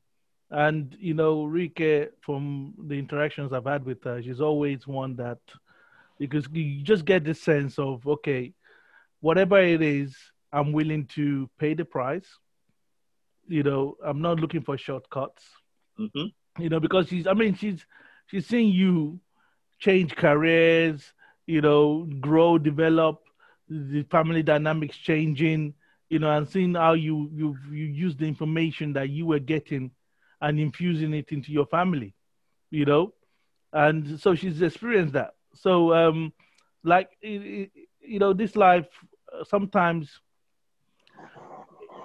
and 0.52 0.94
you 1.00 1.14
know, 1.14 1.44
Rike, 1.44 2.10
from 2.20 2.74
the 2.86 2.94
interactions 2.94 3.52
I've 3.52 3.64
had 3.64 3.84
with 3.84 4.04
her, 4.04 4.22
she's 4.22 4.40
always 4.40 4.86
one 4.86 5.16
that 5.16 5.38
because 6.18 6.46
you 6.52 6.82
just 6.82 7.06
get 7.06 7.24
the 7.24 7.34
sense 7.34 7.78
of 7.78 8.06
okay, 8.06 8.52
whatever 9.20 9.58
it 9.58 9.80
is, 9.80 10.14
I'm 10.52 10.72
willing 10.72 11.06
to 11.14 11.48
pay 11.58 11.72
the 11.72 11.86
price. 11.86 12.26
You 13.48 13.62
know, 13.62 13.96
I'm 14.04 14.20
not 14.20 14.40
looking 14.40 14.60
for 14.60 14.76
shortcuts. 14.76 15.42
Mm-hmm. 15.98 16.62
You 16.62 16.68
know, 16.68 16.80
because 16.80 17.08
she's, 17.08 17.26
I 17.26 17.32
mean, 17.32 17.54
she's 17.54 17.86
she's 18.26 18.46
seeing 18.46 18.68
you 18.68 19.20
change 19.78 20.14
careers, 20.14 21.14
you 21.46 21.62
know, 21.62 22.06
grow, 22.20 22.58
develop, 22.58 23.22
the 23.70 24.02
family 24.10 24.42
dynamics 24.42 24.98
changing, 24.98 25.72
you 26.10 26.18
know, 26.18 26.30
and 26.30 26.46
seeing 26.46 26.74
how 26.74 26.92
you 26.92 27.30
you 27.32 27.56
you 27.70 27.86
use 27.86 28.16
the 28.16 28.26
information 28.26 28.92
that 28.92 29.08
you 29.08 29.24
were 29.24 29.38
getting 29.38 29.90
and 30.42 30.60
infusing 30.60 31.14
it 31.14 31.32
into 31.32 31.52
your 31.52 31.66
family, 31.66 32.14
you 32.70 32.84
know, 32.84 33.14
and 33.72 34.20
so 34.20 34.34
she's 34.34 34.60
experienced 34.60 35.14
that. 35.14 35.32
So, 35.54 35.94
um, 35.94 36.32
like, 36.84 37.10
it, 37.22 37.28
it, 37.28 37.70
you 38.00 38.18
know, 38.18 38.34
this 38.34 38.56
life 38.56 38.86
sometimes 39.48 40.20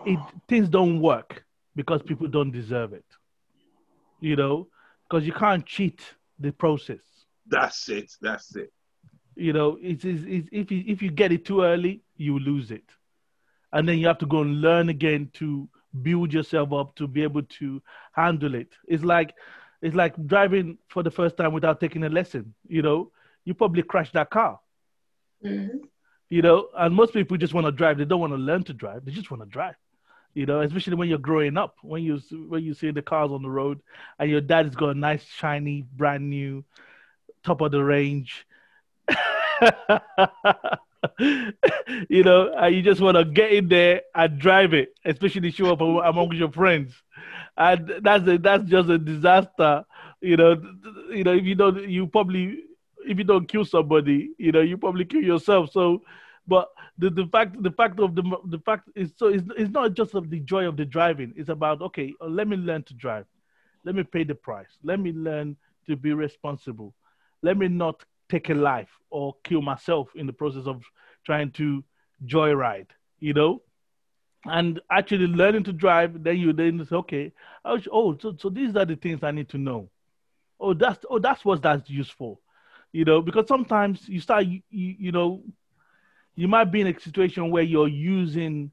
it 0.05 0.19
things 0.47 0.69
don't 0.69 1.01
work 1.01 1.43
because 1.75 2.01
people 2.01 2.27
don't 2.27 2.51
deserve 2.51 2.93
it. 2.93 3.05
You 4.19 4.35
know, 4.35 4.67
because 5.03 5.25
you 5.25 5.33
can't 5.33 5.65
cheat 5.65 6.01
the 6.39 6.51
process. 6.51 7.01
That's 7.45 7.89
it. 7.89 8.11
That's 8.21 8.55
it. 8.55 8.71
You 9.35 9.53
know, 9.53 9.77
it's, 9.81 10.03
it's, 10.03 10.23
it's, 10.25 10.49
if 10.51 10.71
you, 10.71 10.83
if 10.87 11.01
you 11.01 11.11
get 11.11 11.31
it 11.31 11.45
too 11.45 11.61
early, 11.61 12.01
you 12.15 12.39
lose 12.39 12.71
it, 12.71 12.89
and 13.71 13.87
then 13.87 13.99
you 13.99 14.07
have 14.07 14.17
to 14.19 14.25
go 14.25 14.41
and 14.41 14.61
learn 14.61 14.89
again 14.89 15.29
to 15.33 15.69
build 16.03 16.33
yourself 16.33 16.73
up 16.73 16.95
to 16.95 17.07
be 17.07 17.23
able 17.23 17.43
to 17.43 17.81
handle 18.13 18.55
it. 18.55 18.69
It's 18.87 19.03
like 19.03 19.33
it's 19.81 19.95
like 19.95 20.15
driving 20.27 20.77
for 20.89 21.03
the 21.03 21.11
first 21.11 21.37
time 21.37 21.53
without 21.53 21.79
taking 21.79 22.03
a 22.03 22.09
lesson. 22.09 22.53
You 22.67 22.81
know, 22.81 23.11
you 23.45 23.53
probably 23.53 23.83
crash 23.83 24.11
that 24.13 24.29
car. 24.29 24.59
Mm-hmm 25.43 25.77
you 26.29 26.41
know, 26.41 26.67
and 26.77 26.93
most 26.93 27.13
people 27.13 27.37
just 27.37 27.53
want 27.53 27.65
to 27.65 27.71
drive. 27.71 27.97
They 27.97 28.05
don't 28.05 28.19
want 28.19 28.33
to 28.33 28.37
learn 28.37 28.63
to 28.65 28.73
drive. 28.73 29.05
They 29.05 29.11
just 29.11 29.31
want 29.31 29.43
to 29.43 29.49
drive. 29.49 29.75
You 30.33 30.45
know, 30.45 30.61
especially 30.61 30.95
when 30.95 31.09
you're 31.09 31.17
growing 31.17 31.57
up, 31.57 31.75
when 31.81 32.03
you 32.03 32.19
when 32.31 32.63
you 32.63 32.73
see 32.73 32.91
the 32.91 33.01
cars 33.01 33.31
on 33.31 33.41
the 33.41 33.49
road, 33.49 33.81
and 34.19 34.29
your 34.29 34.41
dad's 34.41 34.75
got 34.75 34.89
a 34.89 34.93
nice, 34.93 35.23
shiny, 35.25 35.83
brand 35.95 36.29
new, 36.29 36.63
top 37.43 37.61
of 37.61 37.71
the 37.71 37.83
range. 37.83 38.45
you 42.09 42.23
know, 42.23 42.67
you 42.67 42.81
just 42.81 43.01
want 43.01 43.17
to 43.17 43.25
get 43.25 43.51
in 43.51 43.67
there 43.67 44.01
and 44.15 44.39
drive 44.39 44.73
it, 44.73 44.89
especially 45.05 45.51
show 45.51 45.71
up 45.71 45.81
among 45.81 46.33
your 46.33 46.51
friends, 46.51 46.93
and 47.57 47.91
that's 48.01 48.27
a, 48.27 48.37
that's 48.37 48.65
just 48.69 48.89
a 48.89 48.97
disaster. 48.97 49.83
You 50.21 50.37
know, 50.37 50.61
you 51.11 51.23
know 51.23 51.33
if 51.33 51.45
you 51.45 51.55
don't, 51.55 51.89
you 51.89 52.07
probably 52.07 52.63
if 53.07 53.17
you 53.17 53.23
don't 53.23 53.47
kill 53.47 53.65
somebody, 53.65 54.31
you 54.37 54.51
know, 54.51 54.61
you 54.61 54.77
probably 54.77 55.05
kill 55.05 55.23
yourself. 55.23 55.71
So, 55.71 56.03
but 56.47 56.69
the, 56.97 57.09
the 57.09 57.27
fact 57.27 57.61
the 57.61 57.71
fact 57.71 57.99
of 57.99 58.15
the 58.15 58.23
the 58.45 58.59
fact 58.59 58.89
is 58.95 59.11
so 59.17 59.27
it's, 59.27 59.43
it's 59.57 59.71
not 59.71 59.93
just 59.93 60.13
of 60.13 60.29
the 60.29 60.39
joy 60.39 60.67
of 60.67 60.77
the 60.77 60.85
driving. 60.85 61.33
It's 61.35 61.49
about 61.49 61.81
okay, 61.81 62.13
uh, 62.21 62.27
let 62.27 62.47
me 62.47 62.57
learn 62.57 62.83
to 62.83 62.93
drive, 62.93 63.25
let 63.83 63.95
me 63.95 64.03
pay 64.03 64.23
the 64.23 64.35
price, 64.35 64.77
let 64.83 64.99
me 64.99 65.11
learn 65.11 65.55
to 65.87 65.95
be 65.95 66.13
responsible, 66.13 66.93
let 67.41 67.57
me 67.57 67.67
not 67.67 68.03
take 68.29 68.49
a 68.49 68.53
life 68.53 68.89
or 69.09 69.35
kill 69.43 69.61
myself 69.61 70.09
in 70.15 70.27
the 70.27 70.33
process 70.33 70.65
of 70.65 70.83
trying 71.25 71.51
to 71.51 71.83
joyride. 72.25 72.87
You 73.19 73.33
know, 73.33 73.61
and 74.45 74.79
actually 74.91 75.27
learning 75.27 75.63
to 75.63 75.73
drive, 75.73 76.23
then 76.23 76.37
you 76.37 76.53
then 76.53 76.85
say, 76.85 76.95
okay, 76.95 77.33
oh, 77.65 78.17
so, 78.19 78.35
so 78.37 78.49
these 78.49 78.75
are 78.75 78.85
the 78.85 78.95
things 78.95 79.23
I 79.23 79.31
need 79.31 79.49
to 79.49 79.57
know. 79.57 79.89
Oh, 80.59 80.73
that's 80.73 81.05
oh, 81.09 81.19
that's 81.19 81.45
what 81.45 81.61
that's 81.61 81.89
useful, 81.89 82.41
you 82.91 83.05
know, 83.05 83.21
because 83.21 83.47
sometimes 83.47 84.07
you 84.07 84.19
start, 84.19 84.45
you, 84.45 84.61
you, 84.69 84.95
you 84.99 85.11
know, 85.11 85.43
you 86.35 86.47
might 86.47 86.71
be 86.71 86.81
in 86.81 86.87
a 86.87 86.99
situation 86.99 87.51
where 87.51 87.63
you're 87.63 87.87
using 87.87 88.71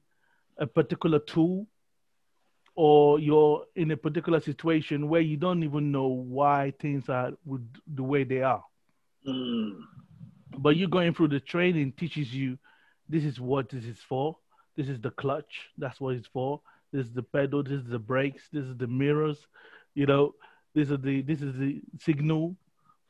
a 0.56 0.66
particular 0.66 1.18
tool 1.18 1.66
or 2.74 3.18
you're 3.18 3.64
in 3.76 3.90
a 3.90 3.96
particular 3.96 4.40
situation 4.40 5.08
where 5.08 5.20
you 5.20 5.36
don't 5.36 5.62
even 5.62 5.92
know 5.92 6.06
why 6.06 6.72
things 6.80 7.08
are 7.08 7.32
the 7.94 8.02
way 8.02 8.24
they 8.24 8.42
are. 8.42 8.64
Mm. 9.26 9.80
But 10.58 10.76
you 10.76 10.88
going 10.88 11.14
through 11.14 11.28
the 11.28 11.40
training 11.40 11.92
teaches 11.92 12.34
you 12.34 12.58
this 13.08 13.24
is 13.24 13.40
what 13.40 13.68
this 13.68 13.84
is 13.84 13.98
for. 13.98 14.36
This 14.76 14.88
is 14.88 15.00
the 15.00 15.10
clutch. 15.10 15.70
That's 15.78 16.00
what 16.00 16.16
it's 16.16 16.26
for. 16.26 16.60
This 16.92 17.06
is 17.06 17.12
the 17.12 17.22
pedal. 17.22 17.62
This 17.62 17.80
is 17.80 17.88
the 17.88 17.98
brakes. 17.98 18.48
This 18.52 18.64
is 18.64 18.76
the 18.76 18.86
mirrors. 18.86 19.46
You 19.94 20.06
know, 20.06 20.34
this 20.74 20.90
is 20.90 20.98
the 21.00 21.22
this 21.22 21.42
is 21.42 21.56
the 21.56 21.82
signal. 22.00 22.56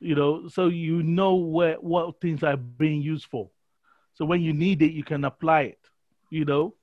You 0.00 0.14
know, 0.14 0.48
so 0.48 0.66
you 0.66 1.02
know 1.02 1.34
where 1.34 1.76
what 1.76 2.20
things 2.20 2.42
are 2.42 2.56
being 2.56 3.02
used 3.02 3.26
for. 3.26 3.50
So 4.14 4.24
when 4.24 4.42
you 4.42 4.52
need 4.52 4.82
it, 4.82 4.92
you 4.92 5.04
can 5.04 5.24
apply 5.24 5.62
it. 5.62 5.78
You 6.30 6.44
know, 6.44 6.74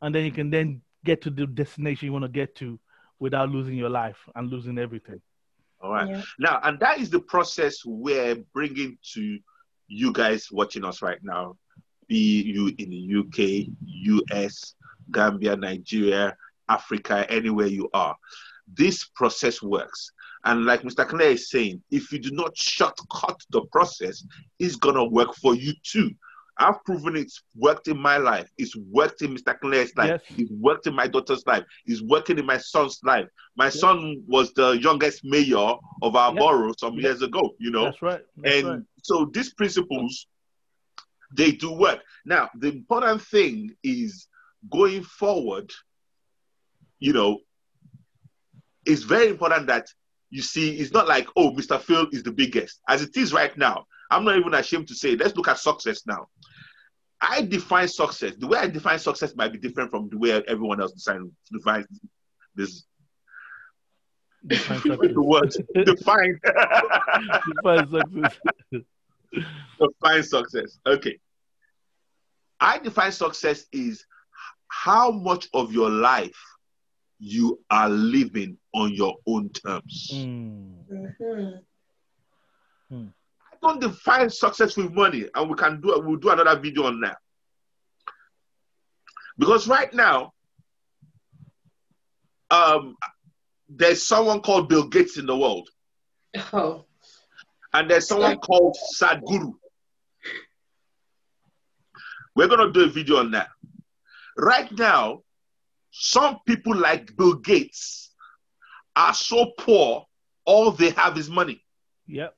and 0.00 0.14
then 0.14 0.24
you 0.24 0.32
can 0.32 0.50
then 0.50 0.82
get 1.04 1.22
to 1.22 1.30
the 1.30 1.46
destination 1.46 2.06
you 2.06 2.12
want 2.12 2.24
to 2.24 2.28
get 2.28 2.54
to 2.56 2.78
without 3.18 3.50
losing 3.50 3.74
your 3.74 3.90
life 3.90 4.18
and 4.34 4.50
losing 4.50 4.78
everything. 4.78 5.20
All 5.80 5.92
right. 5.92 6.08
Yeah. 6.08 6.22
Now, 6.38 6.60
and 6.62 6.78
that 6.80 6.98
is 6.98 7.10
the 7.10 7.20
process 7.20 7.84
we're 7.84 8.36
bringing 8.52 8.98
to 9.14 9.38
you 9.88 10.12
guys 10.12 10.48
watching 10.52 10.84
us 10.84 11.02
right 11.02 11.18
now, 11.22 11.56
be 12.06 12.42
you 12.42 12.72
in 12.78 12.90
the 12.90 13.20
UK, 13.20 13.66
US, 14.30 14.74
Gambia, 15.10 15.56
Nigeria, 15.56 16.36
Africa, 16.68 17.26
anywhere 17.30 17.66
you 17.66 17.88
are. 17.94 18.16
This 18.72 19.04
process 19.04 19.62
works. 19.62 20.12
And 20.44 20.64
like 20.64 20.82
Mr. 20.82 21.06
Clay 21.06 21.34
is 21.34 21.50
saying, 21.50 21.82
if 21.90 22.12
you 22.12 22.18
do 22.18 22.30
not 22.30 22.56
shortcut 22.56 23.40
the 23.50 23.62
process, 23.72 24.24
it's 24.58 24.76
going 24.76 24.94
to 24.94 25.04
work 25.04 25.34
for 25.34 25.54
you 25.54 25.72
too. 25.82 26.10
I've 26.60 26.84
proven 26.84 27.16
it's 27.16 27.42
worked 27.56 27.88
in 27.88 27.98
my 27.98 28.18
life. 28.18 28.48
It's 28.58 28.76
worked 28.76 29.22
in 29.22 29.34
Mr. 29.34 29.58
Claire's 29.58 29.96
life. 29.96 30.20
Yes. 30.28 30.38
It's 30.38 30.52
worked 30.52 30.86
in 30.86 30.94
my 30.94 31.06
daughter's 31.06 31.44
life. 31.46 31.64
It's 31.86 32.02
working 32.02 32.38
in 32.38 32.44
my 32.44 32.58
son's 32.58 33.00
life. 33.02 33.26
My 33.56 33.66
yes. 33.66 33.80
son 33.80 34.22
was 34.28 34.52
the 34.52 34.72
youngest 34.72 35.24
mayor 35.24 35.72
of 36.02 36.16
our 36.16 36.32
yes. 36.34 36.38
borough 36.38 36.74
some 36.78 36.94
years 36.94 37.22
ago, 37.22 37.54
you 37.58 37.70
know. 37.70 37.84
That's 37.84 38.02
right. 38.02 38.20
That's 38.36 38.56
and 38.56 38.68
right. 38.68 38.80
so 39.02 39.30
these 39.32 39.54
principles, 39.54 40.26
they 41.34 41.52
do 41.52 41.72
work. 41.72 42.00
Now, 42.26 42.50
the 42.54 42.68
important 42.68 43.22
thing 43.22 43.74
is 43.82 44.28
going 44.70 45.02
forward, 45.04 45.70
you 46.98 47.14
know, 47.14 47.38
it's 48.84 49.02
very 49.02 49.28
important 49.28 49.66
that 49.68 49.86
you 50.28 50.42
see, 50.42 50.76
it's 50.76 50.92
not 50.92 51.08
like, 51.08 51.26
oh, 51.36 51.52
Mr. 51.52 51.80
Phil 51.80 52.06
is 52.12 52.22
the 52.22 52.32
biggest. 52.32 52.80
As 52.86 53.02
it 53.02 53.16
is 53.16 53.32
right 53.32 53.56
now, 53.56 53.86
I'm 54.10 54.24
not 54.24 54.36
even 54.36 54.54
ashamed 54.54 54.88
to 54.88 54.94
say, 54.94 55.16
let's 55.16 55.36
look 55.36 55.48
at 55.48 55.58
success 55.58 56.02
now. 56.06 56.26
I 57.20 57.42
define 57.42 57.88
success. 57.88 58.34
The 58.38 58.46
way 58.46 58.58
I 58.58 58.66
define 58.66 58.98
success 58.98 59.34
might 59.36 59.52
be 59.52 59.58
different 59.58 59.90
from 59.90 60.08
the 60.08 60.18
way 60.18 60.42
everyone 60.48 60.80
else 60.80 60.92
defines 60.92 61.86
this. 62.54 62.84
Define 64.46 64.80
the 64.84 65.22
word 65.22 65.52
define. 65.84 66.40
define 67.46 67.90
success. 67.90 68.38
define 69.78 70.22
success. 70.22 70.78
Okay. 70.86 71.18
I 72.58 72.78
define 72.78 73.12
success 73.12 73.66
is 73.72 74.04
how 74.68 75.10
much 75.10 75.48
of 75.52 75.72
your 75.72 75.90
life 75.90 76.40
you 77.18 77.60
are 77.70 77.90
living 77.90 78.56
on 78.74 78.94
your 78.94 79.14
own 79.26 79.50
terms. 79.50 80.10
Mm. 80.14 80.74
Mm-hmm. 80.90 81.56
Hmm 82.88 83.06
don't 83.62 83.80
define 83.80 84.30
success 84.30 84.76
with 84.76 84.92
money, 84.92 85.26
and 85.34 85.50
we 85.50 85.56
can 85.56 85.80
do 85.80 86.00
we'll 86.04 86.16
do 86.16 86.30
another 86.30 86.58
video 86.58 86.84
on 86.84 87.00
that. 87.00 87.18
Because 89.38 89.68
right 89.68 89.92
now, 89.92 90.32
um, 92.50 92.96
there's 93.68 94.02
someone 94.02 94.40
called 94.40 94.68
Bill 94.68 94.88
Gates 94.88 95.16
in 95.18 95.26
the 95.26 95.36
world. 95.36 95.68
Oh. 96.52 96.84
And 97.72 97.88
there's 97.90 98.08
someone 98.08 98.38
called 98.38 98.76
Sadhguru. 98.96 99.54
We're 102.34 102.48
gonna 102.48 102.72
do 102.72 102.84
a 102.84 102.88
video 102.88 103.16
on 103.16 103.30
that. 103.32 103.48
Right 104.36 104.70
now, 104.72 105.22
some 105.90 106.38
people 106.46 106.76
like 106.76 107.16
Bill 107.16 107.34
Gates 107.34 108.10
are 108.96 109.14
so 109.14 109.52
poor, 109.58 110.06
all 110.44 110.70
they 110.70 110.90
have 110.90 111.16
is 111.16 111.28
money. 111.30 111.64
Yep. 112.06 112.34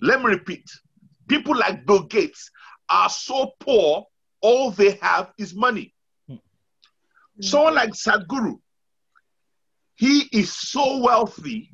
Let 0.00 0.20
me 0.20 0.26
repeat. 0.26 0.64
People 1.28 1.56
like 1.56 1.86
Bill 1.86 2.02
Gates 2.02 2.50
are 2.88 3.08
so 3.08 3.52
poor, 3.60 4.06
all 4.40 4.70
they 4.70 4.92
have 5.02 5.32
is 5.38 5.54
money. 5.54 5.94
Mm-hmm. 6.30 7.42
Someone 7.42 7.74
like 7.74 7.90
Sadhguru, 7.90 8.58
he 9.96 10.28
is 10.32 10.52
so 10.52 10.98
wealthy 10.98 11.72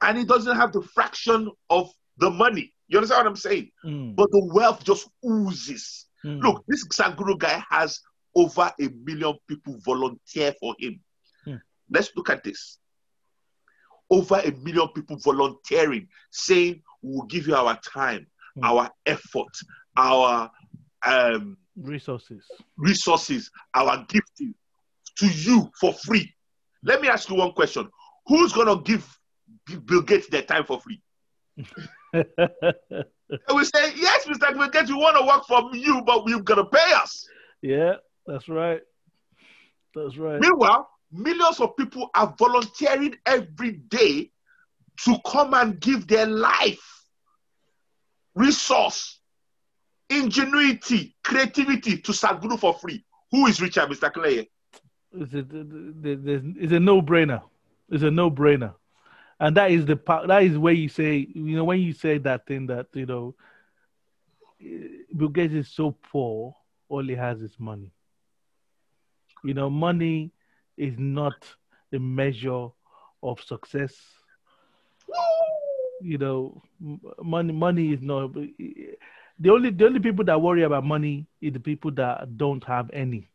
and 0.00 0.16
he 0.16 0.24
doesn't 0.24 0.56
have 0.56 0.72
the 0.72 0.82
fraction 0.82 1.50
of 1.68 1.90
the 2.18 2.30
money. 2.30 2.72
You 2.88 2.98
understand 2.98 3.24
what 3.24 3.30
I'm 3.30 3.36
saying? 3.36 3.70
Mm. 3.84 4.16
But 4.16 4.30
the 4.30 4.50
wealth 4.52 4.84
just 4.84 5.08
oozes. 5.24 6.06
Mm. 6.24 6.40
Look, 6.40 6.64
this 6.68 6.86
Sadhguru 6.88 7.38
guy 7.38 7.62
has 7.68 8.00
over 8.34 8.72
a 8.80 8.88
million 9.04 9.34
people 9.48 9.76
volunteer 9.84 10.54
for 10.60 10.74
him. 10.78 11.00
Mm. 11.46 11.60
Let's 11.90 12.10
look 12.16 12.30
at 12.30 12.44
this 12.44 12.78
over 14.10 14.36
a 14.36 14.50
million 14.62 14.88
people 14.94 15.16
volunteering, 15.16 16.08
saying, 16.30 16.82
We'll 17.02 17.26
give 17.26 17.46
you 17.46 17.54
our 17.54 17.78
time, 17.80 18.26
mm. 18.56 18.64
our 18.64 18.90
effort, 19.06 19.56
our 19.96 20.50
um, 21.06 21.56
resources, 21.76 22.44
resources, 22.76 23.50
our 23.74 24.04
gifting 24.08 24.54
to 25.18 25.26
you 25.28 25.70
for 25.80 25.92
free. 25.92 26.32
Let 26.82 27.00
me 27.00 27.08
ask 27.08 27.28
you 27.28 27.36
one 27.36 27.52
question 27.52 27.88
Who's 28.26 28.52
going 28.52 28.66
to 28.66 28.82
give 28.82 29.18
Bill 29.84 30.02
Gates 30.02 30.28
their 30.28 30.42
time 30.42 30.64
for 30.64 30.80
free? 30.80 31.00
and 32.12 32.24
we 33.54 33.64
say, 33.64 33.92
Yes, 33.96 34.26
Mr. 34.26 34.54
Bill 34.54 34.68
Gates, 34.68 34.90
we 34.90 34.96
want 34.96 35.16
to 35.16 35.26
work 35.26 35.44
for 35.46 35.76
you, 35.76 36.02
but 36.02 36.24
we're 36.24 36.40
going 36.40 36.64
to 36.64 36.70
pay 36.70 36.92
us. 36.94 37.26
Yeah, 37.62 37.94
that's 38.26 38.48
right. 38.48 38.80
That's 39.94 40.16
right. 40.16 40.40
Meanwhile, 40.40 40.88
millions 41.10 41.60
of 41.60 41.76
people 41.76 42.10
are 42.14 42.34
volunteering 42.38 43.14
every 43.26 43.72
day 43.72 44.30
to 45.04 45.16
come 45.26 45.54
and 45.54 45.80
give 45.80 46.06
their 46.06 46.26
life, 46.26 47.04
resource, 48.34 49.20
ingenuity, 50.10 51.16
creativity 51.22 51.98
to 51.98 52.12
Sadhguru 52.12 52.58
for 52.58 52.74
free. 52.74 53.04
Who 53.30 53.46
is 53.46 53.60
richer, 53.60 53.82
Mr. 53.82 54.12
Clay? 54.12 54.48
It's 55.12 55.34
a, 55.34 55.44
it's 55.50 56.72
a 56.72 56.80
no-brainer. 56.80 57.42
It's 57.90 58.02
a 58.02 58.10
no-brainer, 58.10 58.74
and 59.40 59.56
that 59.56 59.70
is 59.70 59.86
the 59.86 59.96
part. 59.96 60.28
That 60.28 60.42
is 60.42 60.58
where 60.58 60.74
you 60.74 60.88
say, 60.88 61.26
you 61.34 61.56
know, 61.56 61.64
when 61.64 61.80
you 61.80 61.92
say 61.94 62.18
that 62.18 62.46
thing 62.46 62.66
that 62.66 62.88
you 62.92 63.06
know, 63.06 63.34
Bill 65.16 65.28
Gates 65.28 65.54
is 65.54 65.68
so 65.68 65.92
poor, 66.12 66.54
all 66.88 67.02
he 67.02 67.14
has 67.14 67.40
is 67.40 67.58
money. 67.58 67.90
You 69.42 69.54
know, 69.54 69.70
money 69.70 70.32
is 70.78 70.94
not 70.98 71.34
a 71.92 71.98
measure 71.98 72.68
of 73.22 73.40
success. 73.42 73.94
You 76.00 76.18
know, 76.18 76.62
money 77.22 77.52
money 77.52 77.92
is 77.92 78.00
not 78.00 78.32
the 78.34 79.50
only 79.50 79.70
the 79.70 79.86
only 79.86 80.00
people 80.00 80.24
that 80.24 80.40
worry 80.40 80.62
about 80.62 80.84
money 80.84 81.26
is 81.40 81.52
the 81.52 81.60
people 81.60 81.90
that 81.92 82.36
don't 82.36 82.62
have 82.64 82.90
any. 82.92 83.28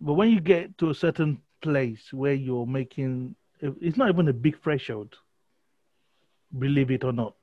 But 0.00 0.14
when 0.14 0.30
you 0.30 0.40
get 0.40 0.78
to 0.78 0.90
a 0.90 0.94
certain 0.94 1.40
place 1.60 2.12
where 2.12 2.34
you're 2.34 2.66
making 2.66 3.34
it's 3.60 3.96
not 3.96 4.08
even 4.08 4.28
a 4.28 4.32
big 4.32 4.60
threshold, 4.62 5.14
believe 6.58 6.90
it 6.90 7.04
or 7.04 7.12
not. 7.12 7.34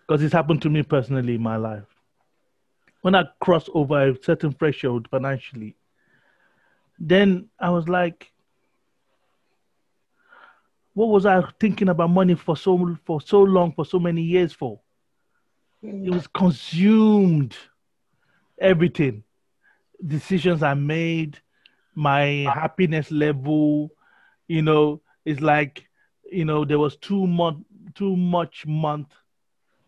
Because 0.00 0.22
it's 0.22 0.32
happened 0.32 0.62
to 0.62 0.70
me 0.70 0.82
personally 0.82 1.34
in 1.34 1.42
my 1.42 1.56
life. 1.56 1.86
When 3.02 3.16
I 3.16 3.24
cross 3.40 3.68
over 3.74 4.10
a 4.10 4.22
certain 4.22 4.52
threshold 4.52 5.08
financially, 5.08 5.76
then 7.04 7.48
I 7.58 7.70
was 7.70 7.88
like, 7.88 8.30
what 10.94 11.08
was 11.08 11.26
I 11.26 11.42
thinking 11.58 11.88
about 11.88 12.10
money 12.10 12.36
for 12.36 12.56
so 12.56 12.96
for 13.04 13.20
so 13.20 13.42
long, 13.42 13.72
for 13.72 13.84
so 13.84 13.98
many 13.98 14.22
years 14.22 14.52
for? 14.52 14.80
Mm. 15.84 16.06
It 16.06 16.14
was 16.14 16.28
consumed 16.28 17.56
everything. 18.60 19.24
Decisions 20.06 20.62
I 20.62 20.74
made, 20.74 21.40
my 21.96 22.48
happiness 22.54 23.10
level, 23.10 23.90
you 24.46 24.62
know, 24.62 25.00
it's 25.24 25.40
like, 25.40 25.88
you 26.30 26.44
know, 26.44 26.64
there 26.64 26.78
was 26.78 26.96
too 26.96 27.26
much 27.26 27.56
too 27.96 28.16
much 28.16 28.64
month 28.64 29.08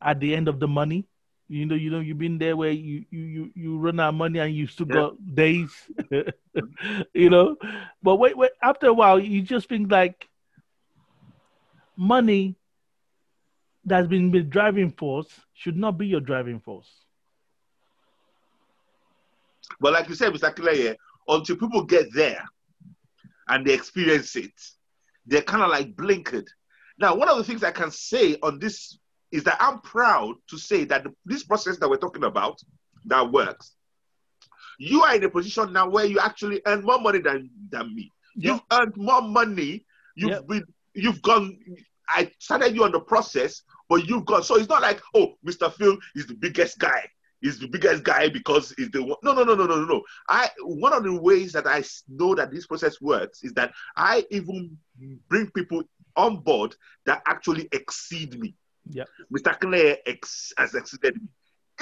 at 0.02 0.18
the 0.18 0.34
end 0.34 0.48
of 0.48 0.58
the 0.58 0.68
money. 0.68 1.06
You 1.48 1.66
know, 1.66 1.74
you 1.74 1.90
know, 1.90 2.00
you've 2.00 2.18
been 2.18 2.38
there 2.38 2.56
where 2.56 2.70
you 2.70 3.04
you 3.10 3.20
you, 3.20 3.50
you 3.54 3.78
run 3.78 4.00
out 4.00 4.10
of 4.10 4.14
money 4.14 4.38
and 4.38 4.54
you 4.54 4.66
still 4.66 4.86
yeah. 4.88 4.94
got 4.94 5.34
days. 5.34 5.70
you 7.14 7.30
know, 7.30 7.56
but 8.02 8.16
wait, 8.16 8.36
wait. 8.36 8.52
After 8.62 8.86
a 8.86 8.94
while, 8.94 9.18
you 9.18 9.42
just 9.42 9.68
think 9.68 9.90
like 9.92 10.28
money 11.96 12.56
that's 13.84 14.08
been 14.08 14.30
the 14.30 14.40
driving 14.40 14.90
force 14.90 15.28
should 15.52 15.76
not 15.76 15.98
be 15.98 16.06
your 16.06 16.20
driving 16.20 16.60
force. 16.60 16.90
But 19.80 19.92
like 19.92 20.08
you 20.08 20.14
said, 20.14 20.32
Mr. 20.32 20.54
Clay, 20.54 20.96
until 21.28 21.56
people 21.56 21.84
get 21.84 22.06
there 22.14 22.44
and 23.48 23.66
they 23.66 23.74
experience 23.74 24.36
it, 24.36 24.52
they're 25.26 25.42
kind 25.42 25.62
of 25.62 25.70
like 25.70 25.94
blinkered. 25.94 26.46
Now, 26.98 27.14
one 27.14 27.28
of 27.28 27.36
the 27.36 27.44
things 27.44 27.64
I 27.64 27.72
can 27.72 27.90
say 27.90 28.36
on 28.42 28.58
this 28.58 28.98
is 29.34 29.42
that 29.42 29.56
I'm 29.58 29.80
proud 29.80 30.36
to 30.48 30.56
say 30.56 30.84
that 30.84 31.04
this 31.26 31.42
process 31.42 31.76
that 31.78 31.90
we're 31.90 31.96
talking 31.96 32.22
about 32.22 32.60
that 33.06 33.32
works. 33.32 33.72
You 34.78 35.02
are 35.02 35.16
in 35.16 35.24
a 35.24 35.28
position 35.28 35.72
now 35.72 35.88
where 35.88 36.04
you 36.04 36.20
actually 36.20 36.62
earn 36.66 36.84
more 36.84 37.00
money 37.00 37.18
than, 37.18 37.50
than 37.68 37.94
me. 37.94 38.12
Yep. 38.36 38.44
You've 38.44 38.62
earned 38.72 38.96
more 38.96 39.22
money. 39.22 39.84
You've 40.14 40.30
yep. 40.30 40.46
been 40.46 40.64
you've 40.94 41.20
gone. 41.22 41.58
I 42.08 42.30
started 42.38 42.76
you 42.76 42.84
on 42.84 42.92
the 42.92 43.00
process, 43.00 43.62
but 43.88 44.06
you've 44.08 44.24
gone. 44.24 44.44
So 44.44 44.56
it's 44.56 44.68
not 44.68 44.82
like, 44.82 45.00
oh, 45.16 45.34
Mr. 45.44 45.72
Phil 45.72 45.98
is 46.14 46.26
the 46.26 46.34
biggest 46.34 46.78
guy. 46.78 47.08
He's 47.40 47.58
the 47.58 47.66
biggest 47.66 48.04
guy 48.04 48.28
because 48.28 48.72
he's 48.76 48.90
the 48.90 49.02
one. 49.02 49.18
No, 49.24 49.32
no, 49.32 49.42
no, 49.42 49.54
no, 49.56 49.66
no, 49.66 49.84
no. 49.84 50.02
I 50.28 50.48
one 50.62 50.92
of 50.92 51.02
the 51.02 51.20
ways 51.20 51.52
that 51.54 51.66
I 51.66 51.82
know 52.08 52.36
that 52.36 52.52
this 52.52 52.68
process 52.68 53.00
works 53.00 53.42
is 53.42 53.52
that 53.54 53.72
I 53.96 54.24
even 54.30 54.78
bring 55.28 55.50
people 55.50 55.82
on 56.16 56.36
board 56.36 56.76
that 57.06 57.22
actually 57.26 57.68
exceed 57.72 58.38
me. 58.38 58.54
Yeah. 58.90 59.04
Mr. 59.32 59.58
Clay 59.58 59.98
ex- 60.06 60.52
has 60.58 60.74
exceeded 60.74 61.16
me. 61.20 61.28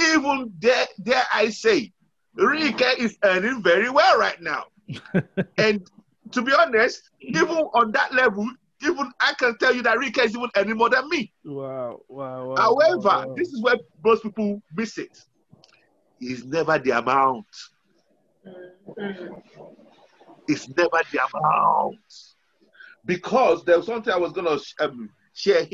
Even 0.00 0.52
there, 0.58 0.86
there 0.98 1.22
I 1.32 1.50
say, 1.50 1.92
Rike 2.36 2.98
is 2.98 3.18
earning 3.24 3.62
very 3.62 3.90
well 3.90 4.18
right 4.18 4.40
now. 4.40 4.64
and 5.58 5.86
to 6.32 6.42
be 6.42 6.52
honest, 6.52 7.10
even 7.20 7.56
on 7.74 7.92
that 7.92 8.14
level, 8.14 8.48
even 8.82 9.10
I 9.20 9.34
can 9.34 9.56
tell 9.58 9.74
you 9.74 9.82
that 9.82 9.98
Rike 9.98 10.18
is 10.18 10.34
even 10.34 10.48
earning 10.56 10.76
more 10.76 10.90
than 10.90 11.08
me. 11.08 11.32
Wow, 11.44 12.00
wow, 12.08 12.48
wow. 12.48 12.56
However, 12.56 12.98
wow, 12.98 13.26
wow. 13.28 13.34
this 13.36 13.48
is 13.48 13.62
where 13.62 13.76
most 14.04 14.22
people 14.22 14.62
miss 14.74 14.98
it. 14.98 15.16
It's 16.20 16.44
never 16.44 16.78
the 16.78 16.92
amount. 16.92 17.46
It's 20.48 20.68
never 20.68 21.00
the 21.12 21.20
amount. 21.34 21.96
Because 23.04 23.64
there's 23.64 23.86
something 23.86 24.12
I 24.12 24.18
was 24.18 24.32
going 24.32 24.46
to 24.46 24.84
um, 24.84 25.10
share 25.34 25.66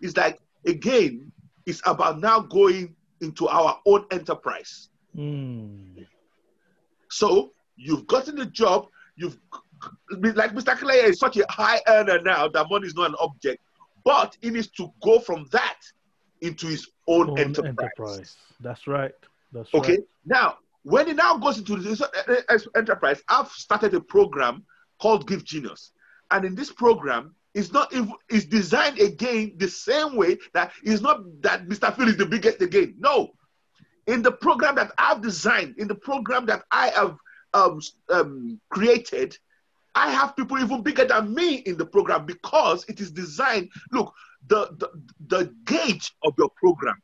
It's 0.00 0.16
like 0.16 0.38
again, 0.66 1.32
it's 1.66 1.82
about 1.86 2.20
now 2.20 2.40
going 2.40 2.94
into 3.20 3.48
our 3.48 3.80
own 3.86 4.04
enterprise. 4.10 4.88
Mm. 5.16 6.06
So 7.10 7.52
you've 7.76 8.06
gotten 8.06 8.36
the 8.36 8.46
job, 8.46 8.88
you've 9.16 9.38
like 10.10 10.54
Mr. 10.54 10.76
Clay 10.78 10.96
is 10.96 11.18
such 11.18 11.36
a 11.36 11.44
high 11.50 11.80
earner 11.88 12.20
now 12.22 12.48
that 12.48 12.66
money 12.70 12.86
is 12.86 12.94
not 12.94 13.10
an 13.10 13.16
object, 13.20 13.62
but 14.04 14.36
he 14.40 14.50
needs 14.50 14.68
to 14.68 14.90
go 15.02 15.18
from 15.18 15.46
that 15.52 15.78
into 16.40 16.66
his 16.66 16.88
own, 17.06 17.30
own 17.30 17.38
enterprise. 17.38 17.76
enterprise. 17.98 18.36
That's 18.60 18.86
right. 18.86 19.12
That's 19.52 19.72
okay. 19.74 19.92
Right. 19.92 20.00
Now, 20.26 20.58
when 20.82 21.06
he 21.06 21.12
now 21.12 21.36
goes 21.38 21.58
into 21.58 21.76
this 21.76 22.00
uh, 22.00 22.06
uh, 22.28 22.34
uh, 22.48 22.58
enterprise, 22.76 23.22
I've 23.28 23.48
started 23.48 23.94
a 23.94 24.00
program 24.00 24.64
called 25.00 25.26
Give 25.26 25.44
Genius, 25.44 25.92
and 26.30 26.44
in 26.44 26.54
this 26.54 26.72
program, 26.72 27.34
it's 27.54 27.72
not 27.72 27.92
it's 28.28 28.44
designed 28.46 28.98
again 28.98 29.52
the 29.56 29.68
same 29.68 30.16
way 30.16 30.38
that 30.52 30.72
it's 30.82 31.00
not 31.00 31.20
that 31.42 31.66
Mr. 31.66 31.94
Phil 31.94 32.08
is 32.08 32.16
the 32.16 32.26
biggest 32.26 32.60
again. 32.60 32.96
No. 32.98 33.30
In 34.06 34.22
the 34.22 34.32
program 34.32 34.74
that 34.74 34.92
I've 34.98 35.22
designed, 35.22 35.76
in 35.78 35.88
the 35.88 35.94
program 35.94 36.46
that 36.46 36.64
I 36.70 36.88
have 36.88 37.16
um, 37.54 37.80
um, 38.10 38.60
created, 38.68 39.38
I 39.94 40.10
have 40.10 40.36
people 40.36 40.58
even 40.58 40.82
bigger 40.82 41.04
than 41.04 41.32
me 41.32 41.54
in 41.54 41.78
the 41.78 41.86
program 41.86 42.26
because 42.26 42.84
it 42.88 43.00
is 43.00 43.12
designed. 43.12 43.70
Look, 43.92 44.12
the, 44.48 44.66
the, 44.76 44.90
the 45.28 45.54
gauge 45.64 46.12
of 46.24 46.34
your 46.36 46.50
program 46.56 47.00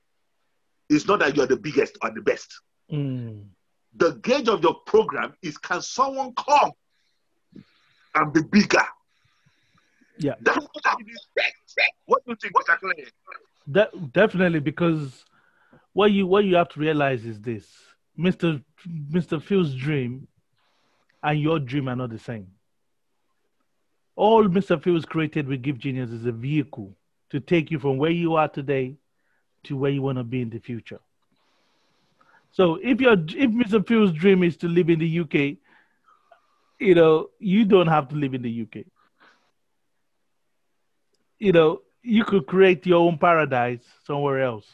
is 0.88 1.06
not 1.06 1.20
that 1.20 1.36
you're 1.36 1.46
the 1.46 1.56
biggest 1.56 1.96
or 2.02 2.10
the 2.10 2.20
best. 2.20 2.52
Mm. 2.92 3.44
The 3.94 4.14
gauge 4.22 4.48
of 4.48 4.62
your 4.62 4.74
program 4.86 5.34
is 5.42 5.56
can 5.56 5.80
someone 5.80 6.34
come 6.34 6.72
and 8.16 8.32
be 8.32 8.42
bigger 8.42 8.84
yeah. 10.20 10.34
That's 10.40 10.58
what 10.58 10.84
What 12.06 12.24
do 12.24 12.32
you 12.32 12.36
think? 12.36 12.54
De- 13.70 13.90
definitely, 14.12 14.60
because 14.60 15.24
what 15.92 16.12
you 16.12 16.26
what 16.26 16.44
you 16.44 16.56
have 16.56 16.68
to 16.70 16.80
realize 16.80 17.24
is 17.24 17.40
this: 17.40 17.66
Mr. 18.18 18.62
Mr. 18.86 19.42
Phil's 19.42 19.74
dream 19.74 20.28
and 21.22 21.40
your 21.40 21.58
dream 21.58 21.88
are 21.88 21.96
not 21.96 22.10
the 22.10 22.18
same. 22.18 22.48
All 24.16 24.44
Mr. 24.44 24.82
Phil's 24.82 25.04
created 25.04 25.48
with 25.48 25.62
Give 25.62 25.78
Genius 25.78 26.10
is 26.10 26.26
a 26.26 26.32
vehicle 26.32 26.94
to 27.30 27.40
take 27.40 27.70
you 27.70 27.78
from 27.78 27.96
where 27.96 28.10
you 28.10 28.34
are 28.34 28.48
today 28.48 28.96
to 29.64 29.76
where 29.76 29.90
you 29.90 30.02
want 30.02 30.18
to 30.18 30.24
be 30.24 30.42
in 30.42 30.50
the 30.50 30.58
future. 30.58 31.00
So 32.52 32.78
if 32.82 33.00
your 33.00 33.14
if 33.14 33.50
Mr. 33.50 33.86
Phil's 33.86 34.12
dream 34.12 34.42
is 34.42 34.56
to 34.58 34.68
live 34.68 34.90
in 34.90 34.98
the 34.98 35.20
UK, 35.20 35.56
you 36.78 36.94
know, 36.94 37.30
you 37.38 37.64
don't 37.64 37.86
have 37.86 38.08
to 38.08 38.16
live 38.16 38.34
in 38.34 38.42
the 38.42 38.62
UK 38.62 38.84
you 41.40 41.52
know, 41.52 41.80
you 42.02 42.24
could 42.24 42.46
create 42.46 42.86
your 42.86 43.00
own 43.00 43.18
paradise 43.18 43.82
somewhere 44.04 44.42
else. 44.42 44.66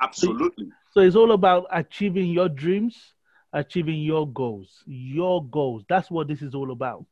Absolutely. 0.00 0.66
So, 0.66 0.72
so 0.92 1.00
it's 1.00 1.16
all 1.16 1.32
about 1.32 1.66
achieving 1.72 2.26
your 2.26 2.48
dreams, 2.48 3.14
achieving 3.52 4.00
your 4.00 4.28
goals. 4.28 4.84
Your 4.86 5.44
goals. 5.44 5.84
That's 5.88 6.10
what 6.10 6.28
this 6.28 6.42
is 6.42 6.54
all 6.54 6.70
about. 6.70 7.06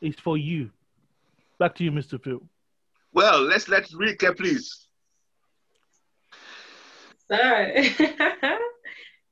It's 0.00 0.18
for 0.20 0.38
you. 0.38 0.70
Back 1.58 1.74
to 1.76 1.84
you, 1.84 1.92
Mr. 1.92 2.22
Phil. 2.22 2.40
Well, 3.12 3.42
let's 3.42 3.68
let's 3.68 3.94
recap, 3.94 4.36
please. 4.36 4.86
So, 7.28 7.36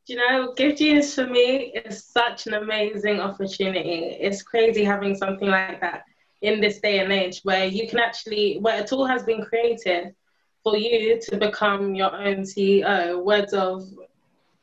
you 0.06 0.16
know, 0.16 0.52
Give 0.54 0.76
Genius 0.76 1.14
for 1.14 1.26
me 1.26 1.72
is 1.84 2.04
such 2.04 2.46
an 2.46 2.54
amazing 2.54 3.20
opportunity. 3.20 4.16
It's 4.20 4.42
crazy 4.42 4.84
having 4.84 5.14
something 5.14 5.48
like 5.48 5.80
that 5.80 6.02
in 6.42 6.61
this 6.61 6.81
day 6.81 7.01
and 7.01 7.12
age 7.12 7.40
where 7.42 7.64
you 7.66 7.88
can 7.88 7.99
actually, 7.99 8.59
where 8.61 8.83
a 8.83 8.87
tool 8.87 9.07
has 9.07 9.22
been 9.22 9.42
created 9.42 10.14
for 10.62 10.77
you 10.77 11.20
to 11.20 11.37
become 11.37 11.94
your 11.94 12.14
own 12.14 12.38
CEO, 12.42 13.22
words 13.22 13.53
of 13.53 13.85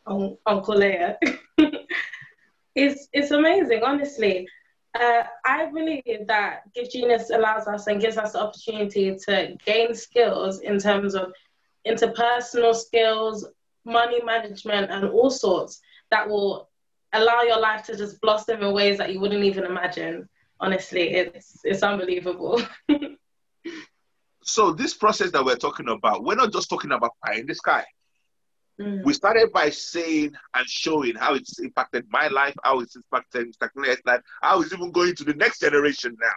Uncle 0.06 0.76
Leia. 0.76 1.16
it's, 2.76 3.08
it's 3.14 3.32
amazing, 3.32 3.82
honestly. 3.84 4.48
Uh, 5.00 5.24
I 5.44 5.66
believe 5.68 6.28
that 6.28 6.72
Give 6.76 6.90
Genius 6.90 7.32
allows 7.32 7.68
us 7.68 7.88
and 7.88 8.00
gives 8.00 8.18
us 8.18 8.34
the 8.34 8.42
opportunity 8.42 9.16
to 9.26 9.56
gain 9.66 9.96
skills 9.96 10.60
in 10.60 10.78
terms 10.78 11.16
of 11.16 11.34
interpersonal 11.88 12.76
skills, 12.76 13.48
money 13.86 14.22
management, 14.24 14.92
and 14.92 15.10
all 15.10 15.32
sorts 15.32 15.82
that 16.12 16.30
will 16.30 16.70
allow 17.14 17.42
your 17.42 17.60
life 17.60 17.84
to 17.86 17.96
just 17.96 18.22
blossom 18.22 18.62
in 18.62 18.74
ways 18.74 18.98
that 18.98 19.12
you 19.12 19.20
wouldn't 19.20 19.44
even 19.44 19.64
imagine 19.64 20.30
honestly, 20.60 21.10
it's 21.10 21.60
it's 21.64 21.84
unbelievable. 21.84 22.62
so 24.44 24.74
this 24.74 24.94
process 24.94 25.32
that 25.32 25.46
we're 25.46 25.56
talking 25.56 25.90
about, 25.90 26.24
we're 26.24 26.36
not 26.36 26.52
just 26.52 26.70
talking 26.70 26.92
about 26.92 27.12
pie 27.26 27.36
in 27.36 27.48
the 27.48 27.56
sky. 27.56 27.86
Mm. 28.80 29.04
We 29.04 29.14
started 29.14 29.52
by 29.54 29.70
saying 29.70 30.34
and 30.56 30.68
showing 30.68 31.16
how 31.16 31.36
it's 31.36 31.60
impacted 31.60 32.06
my 32.10 32.28
life, 32.28 32.56
how 32.64 32.80
it's 32.80 32.96
impacted 32.96 33.54
Mr. 33.54 33.70
Claire's 33.72 34.02
life, 34.06 34.22
how 34.42 34.62
it's 34.62 34.74
even 34.74 34.92
going 34.92 35.16
to 35.16 35.24
the 35.24 35.36
next 35.36 35.60
generation 35.60 36.18
now. 36.20 36.28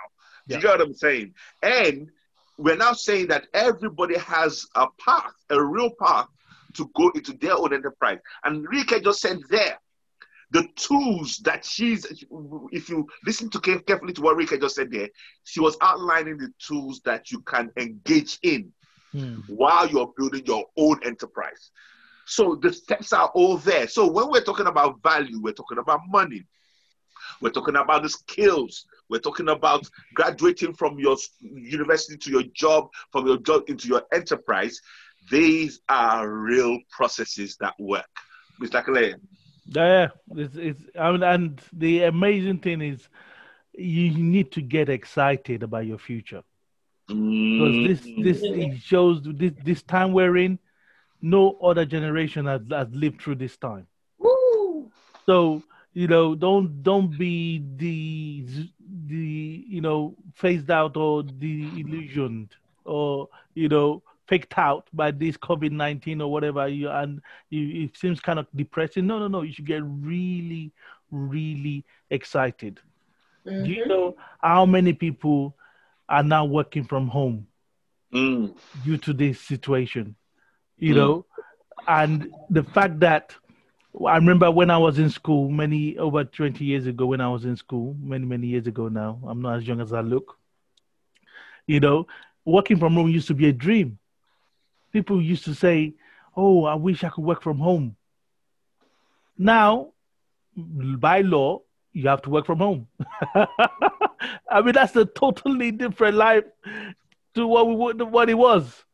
Yeah. 0.46 0.56
You 0.56 0.62
get 0.62 0.78
what 0.78 0.80
I'm 0.86 0.94
saying? 0.94 1.34
And 1.62 2.10
we're 2.58 2.76
now 2.76 2.92
saying 2.92 3.28
that 3.28 3.46
everybody 3.54 4.18
has 4.18 4.66
a 4.74 4.86
path, 4.98 5.32
a 5.50 5.62
real 5.62 5.90
path 6.00 6.28
to 6.74 6.90
go 6.94 7.10
into 7.14 7.32
their 7.32 7.54
own 7.54 7.72
enterprise. 7.72 8.18
And 8.44 8.66
Rike 8.68 9.02
just 9.02 9.20
said 9.20 9.38
there, 9.48 9.78
the 10.56 10.66
tools 10.74 11.36
that 11.44 11.66
she's, 11.66 12.06
if 12.72 12.88
you 12.88 13.06
listen 13.26 13.50
to 13.50 13.60
carefully 13.60 14.14
to 14.14 14.22
what 14.22 14.36
Rika 14.36 14.56
just 14.56 14.76
said 14.76 14.90
there, 14.90 15.10
she 15.44 15.60
was 15.60 15.76
outlining 15.82 16.38
the 16.38 16.50
tools 16.58 17.02
that 17.04 17.30
you 17.30 17.42
can 17.42 17.70
engage 17.76 18.38
in 18.42 18.72
hmm. 19.12 19.40
while 19.48 19.86
you're 19.86 20.14
building 20.16 20.46
your 20.46 20.64
own 20.78 20.98
enterprise. 21.04 21.72
So 22.24 22.54
the 22.54 22.72
steps 22.72 23.12
are 23.12 23.28
all 23.34 23.58
there. 23.58 23.86
So 23.86 24.10
when 24.10 24.30
we're 24.30 24.44
talking 24.44 24.66
about 24.66 25.02
value, 25.02 25.42
we're 25.42 25.52
talking 25.52 25.76
about 25.76 26.00
money. 26.08 26.46
We're 27.42 27.50
talking 27.50 27.76
about 27.76 28.02
the 28.04 28.08
skills. 28.08 28.86
We're 29.10 29.20
talking 29.20 29.50
about 29.50 29.86
graduating 30.14 30.72
from 30.72 30.98
your 30.98 31.18
university 31.42 32.16
to 32.16 32.30
your 32.30 32.44
job, 32.54 32.88
from 33.12 33.26
your 33.26 33.36
job 33.36 33.64
into 33.68 33.88
your 33.88 34.04
enterprise. 34.14 34.80
These 35.30 35.80
are 35.90 36.30
real 36.30 36.78
processes 36.90 37.58
that 37.60 37.74
work. 37.78 38.08
Mr. 38.58 38.82
Clay. 38.82 39.16
Yeah, 39.68 40.08
it's, 40.34 40.56
it's 40.56 40.82
I 40.98 41.12
mean, 41.12 41.22
and 41.22 41.60
the 41.72 42.04
amazing 42.04 42.58
thing 42.58 42.80
is, 42.82 43.08
you 43.72 44.10
need 44.10 44.52
to 44.52 44.62
get 44.62 44.88
excited 44.88 45.62
about 45.62 45.86
your 45.86 45.98
future 45.98 46.42
because 47.08 47.74
this 47.86 48.00
mm. 48.00 48.24
this 48.24 48.42
it 48.42 48.80
shows 48.82 49.22
this 49.24 49.52
this 49.64 49.82
time 49.82 50.12
we're 50.12 50.36
in. 50.36 50.58
no 51.22 51.58
other 51.62 51.84
generation 51.84 52.46
has, 52.46 52.60
has 52.70 52.88
lived 52.92 53.20
through 53.20 53.36
this 53.36 53.56
time. 53.56 53.86
Woo! 54.18 54.90
So 55.24 55.62
you 55.92 56.06
know, 56.08 56.34
don't 56.34 56.82
don't 56.82 57.16
be 57.16 57.64
the 57.76 58.46
the 59.06 59.64
you 59.66 59.80
know 59.80 60.14
phased 60.34 60.70
out 60.70 60.96
or 60.96 61.22
the 61.22 61.68
illusioned 61.80 62.54
or 62.84 63.28
you 63.54 63.68
know 63.68 64.02
faked 64.28 64.56
out 64.58 64.88
by 64.92 65.10
this 65.10 65.36
COVID 65.36 65.70
nineteen 65.70 66.20
or 66.20 66.30
whatever. 66.30 66.68
You 66.68 66.90
and 66.90 67.20
you, 67.50 67.84
it 67.84 67.96
seems 67.96 68.20
kind 68.20 68.38
of 68.38 68.46
depressing. 68.54 69.06
No, 69.06 69.18
no, 69.18 69.28
no. 69.28 69.42
You 69.42 69.52
should 69.52 69.66
get 69.66 69.82
really, 69.84 70.72
really 71.10 71.84
excited. 72.10 72.80
Mm-hmm. 73.46 73.64
Do 73.64 73.70
you 73.70 73.82
mm-hmm. 73.82 73.90
know 73.90 74.16
how 74.40 74.66
many 74.66 74.92
people 74.92 75.56
are 76.08 76.22
now 76.22 76.44
working 76.44 76.84
from 76.84 77.08
home 77.08 77.46
mm. 78.12 78.54
due 78.84 78.98
to 78.98 79.12
this 79.12 79.40
situation? 79.40 80.16
You 80.78 80.94
mm. 80.94 80.96
know, 80.96 81.26
and 81.86 82.32
the 82.50 82.62
fact 82.64 83.00
that 83.00 83.34
I 84.04 84.16
remember 84.16 84.50
when 84.50 84.70
I 84.70 84.76
was 84.76 84.98
in 84.98 85.08
school 85.08 85.48
many 85.48 85.96
over 85.96 86.24
20 86.24 86.62
years 86.64 86.86
ago 86.86 87.06
when 87.06 87.20
I 87.20 87.28
was 87.28 87.44
in 87.44 87.56
school, 87.56 87.96
many, 87.98 88.26
many 88.26 88.46
years 88.48 88.66
ago 88.66 88.88
now. 88.88 89.18
I'm 89.26 89.40
not 89.40 89.56
as 89.56 89.66
young 89.66 89.80
as 89.80 89.92
I 89.92 90.00
look. 90.00 90.38
You 91.66 91.80
know, 91.80 92.06
working 92.44 92.78
from 92.78 92.94
home 92.94 93.08
used 93.08 93.28
to 93.28 93.34
be 93.34 93.48
a 93.48 93.52
dream. 93.52 93.98
People 94.96 95.20
used 95.20 95.44
to 95.44 95.54
say, 95.54 95.92
Oh, 96.34 96.64
I 96.64 96.74
wish 96.74 97.04
I 97.04 97.10
could 97.10 97.22
work 97.22 97.42
from 97.42 97.58
home. 97.58 97.96
Now, 99.36 99.92
by 100.56 101.20
law, 101.20 101.60
you 101.92 102.08
have 102.08 102.22
to 102.22 102.30
work 102.30 102.46
from 102.46 102.60
home. 102.60 102.86
I 103.34 104.62
mean, 104.62 104.72
that's 104.72 104.96
a 104.96 105.04
totally 105.04 105.70
different 105.70 106.16
life 106.16 106.44
to 107.34 107.46
what 107.46 107.68
we 107.68 108.04
what 108.04 108.30
it 108.30 108.38
was. 108.38 108.86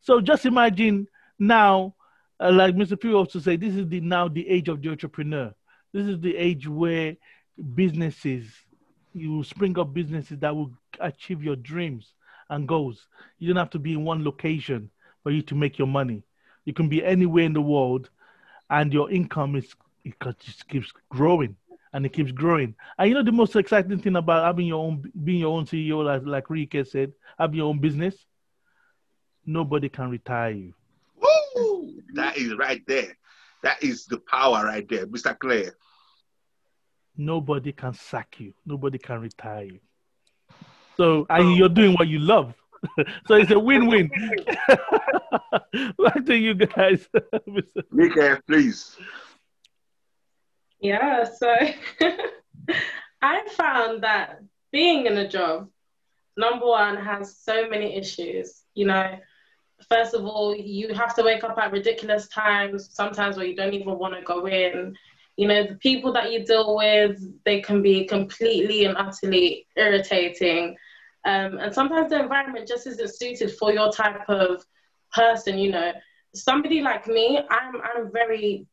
So 0.00 0.22
just 0.22 0.46
imagine 0.46 1.08
now 1.38 1.94
uh, 2.40 2.52
like 2.52 2.74
Mr. 2.74 2.98
Pugh 2.98 3.18
also 3.18 3.38
say, 3.38 3.56
this 3.56 3.74
is 3.74 3.86
the 3.86 4.00
now 4.00 4.28
the 4.28 4.48
age 4.48 4.70
of 4.70 4.80
the 4.80 4.88
entrepreneur. 4.88 5.52
This 5.92 6.06
is 6.06 6.20
the 6.20 6.34
age 6.38 6.66
where 6.66 7.18
businesses, 7.74 8.46
you 9.12 9.44
spring 9.44 9.78
up 9.78 9.92
businesses 9.92 10.38
that 10.38 10.56
will 10.56 10.72
achieve 11.00 11.44
your 11.44 11.56
dreams 11.56 12.14
and 12.48 12.66
goals. 12.66 13.08
You 13.38 13.48
don't 13.48 13.58
have 13.58 13.68
to 13.70 13.78
be 13.78 13.92
in 13.92 14.04
one 14.04 14.24
location 14.24 14.90
for 15.22 15.30
you 15.30 15.42
to 15.42 15.54
make 15.54 15.78
your 15.78 15.88
money. 15.88 16.22
You 16.64 16.72
can 16.72 16.88
be 16.88 17.04
anywhere 17.04 17.44
in 17.44 17.52
the 17.52 17.60
world, 17.60 18.10
and 18.68 18.92
your 18.92 19.10
income 19.10 19.56
is 19.56 19.74
it 20.04 20.14
just 20.38 20.68
keeps 20.68 20.92
growing 21.10 21.56
and 21.92 22.06
it 22.06 22.12
keeps 22.12 22.32
growing. 22.32 22.74
And 22.98 23.08
you 23.08 23.14
know 23.14 23.22
the 23.22 23.32
most 23.32 23.56
exciting 23.56 23.98
thing 23.98 24.16
about 24.16 24.44
having 24.44 24.66
your 24.66 24.84
own, 24.84 25.10
being 25.24 25.40
your 25.40 25.56
own 25.56 25.66
CEO, 25.66 26.04
like 26.04 26.22
like 26.24 26.48
Rike 26.48 26.86
said, 26.86 27.12
having 27.38 27.56
your 27.56 27.68
own 27.68 27.80
business. 27.80 28.14
Nobody 29.44 29.88
can 29.88 30.10
retire 30.10 30.52
you. 30.52 30.74
That 32.14 32.36
is 32.36 32.54
right 32.56 32.82
there. 32.86 33.16
That 33.62 33.82
is 33.82 34.06
the 34.06 34.18
power 34.18 34.64
right 34.64 34.88
there, 34.88 35.06
Mr. 35.06 35.38
Claire. 35.38 35.74
Nobody 37.16 37.72
can 37.72 37.92
sack 37.92 38.36
you. 38.38 38.54
Nobody 38.64 38.98
can 38.98 39.20
retire 39.20 39.64
you. 39.64 39.80
So, 40.96 41.26
and 41.28 41.56
you're 41.56 41.68
doing 41.68 41.94
what 41.94 42.08
you 42.08 42.18
love. 42.18 42.54
so 43.26 43.34
it's 43.34 43.50
a 43.50 43.58
win-win. 43.58 44.10
Back 45.98 46.24
to 46.26 46.36
you 46.36 46.54
guys. 46.54 47.08
Mika, 47.90 48.40
please. 48.46 48.96
Yeah, 50.80 51.24
so 51.24 51.54
I 53.22 53.46
found 53.50 54.02
that 54.02 54.40
being 54.72 55.06
in 55.06 55.18
a 55.18 55.28
job, 55.28 55.68
number 56.36 56.66
one, 56.66 56.96
has 56.96 57.36
so 57.36 57.68
many 57.68 57.96
issues. 57.96 58.62
You 58.74 58.86
know, 58.86 59.18
first 59.88 60.14
of 60.14 60.24
all, 60.24 60.56
you 60.56 60.94
have 60.94 61.14
to 61.16 61.22
wake 61.22 61.44
up 61.44 61.58
at 61.58 61.72
ridiculous 61.72 62.28
times, 62.28 62.88
sometimes 62.92 63.36
where 63.36 63.46
you 63.46 63.56
don't 63.56 63.74
even 63.74 63.98
want 63.98 64.14
to 64.14 64.22
go 64.22 64.46
in. 64.46 64.96
You 65.36 65.48
know, 65.48 65.66
the 65.66 65.76
people 65.76 66.12
that 66.14 66.32
you 66.32 66.44
deal 66.44 66.76
with, 66.76 67.22
they 67.44 67.60
can 67.60 67.82
be 67.82 68.04
completely 68.04 68.84
and 68.84 68.96
utterly 68.96 69.66
irritating. 69.76 70.76
Um, 71.24 71.58
and 71.58 71.74
sometimes 71.74 72.10
the 72.10 72.20
environment 72.20 72.66
just 72.66 72.86
isn't 72.86 73.14
suited 73.14 73.52
for 73.56 73.72
your 73.72 73.92
type 73.92 74.28
of 74.28 74.64
person, 75.12 75.58
you 75.58 75.70
know. 75.70 75.92
Somebody 76.34 76.80
like 76.80 77.06
me, 77.06 77.40
I'm 77.50 77.74
I'm 77.82 78.12
very 78.12 78.66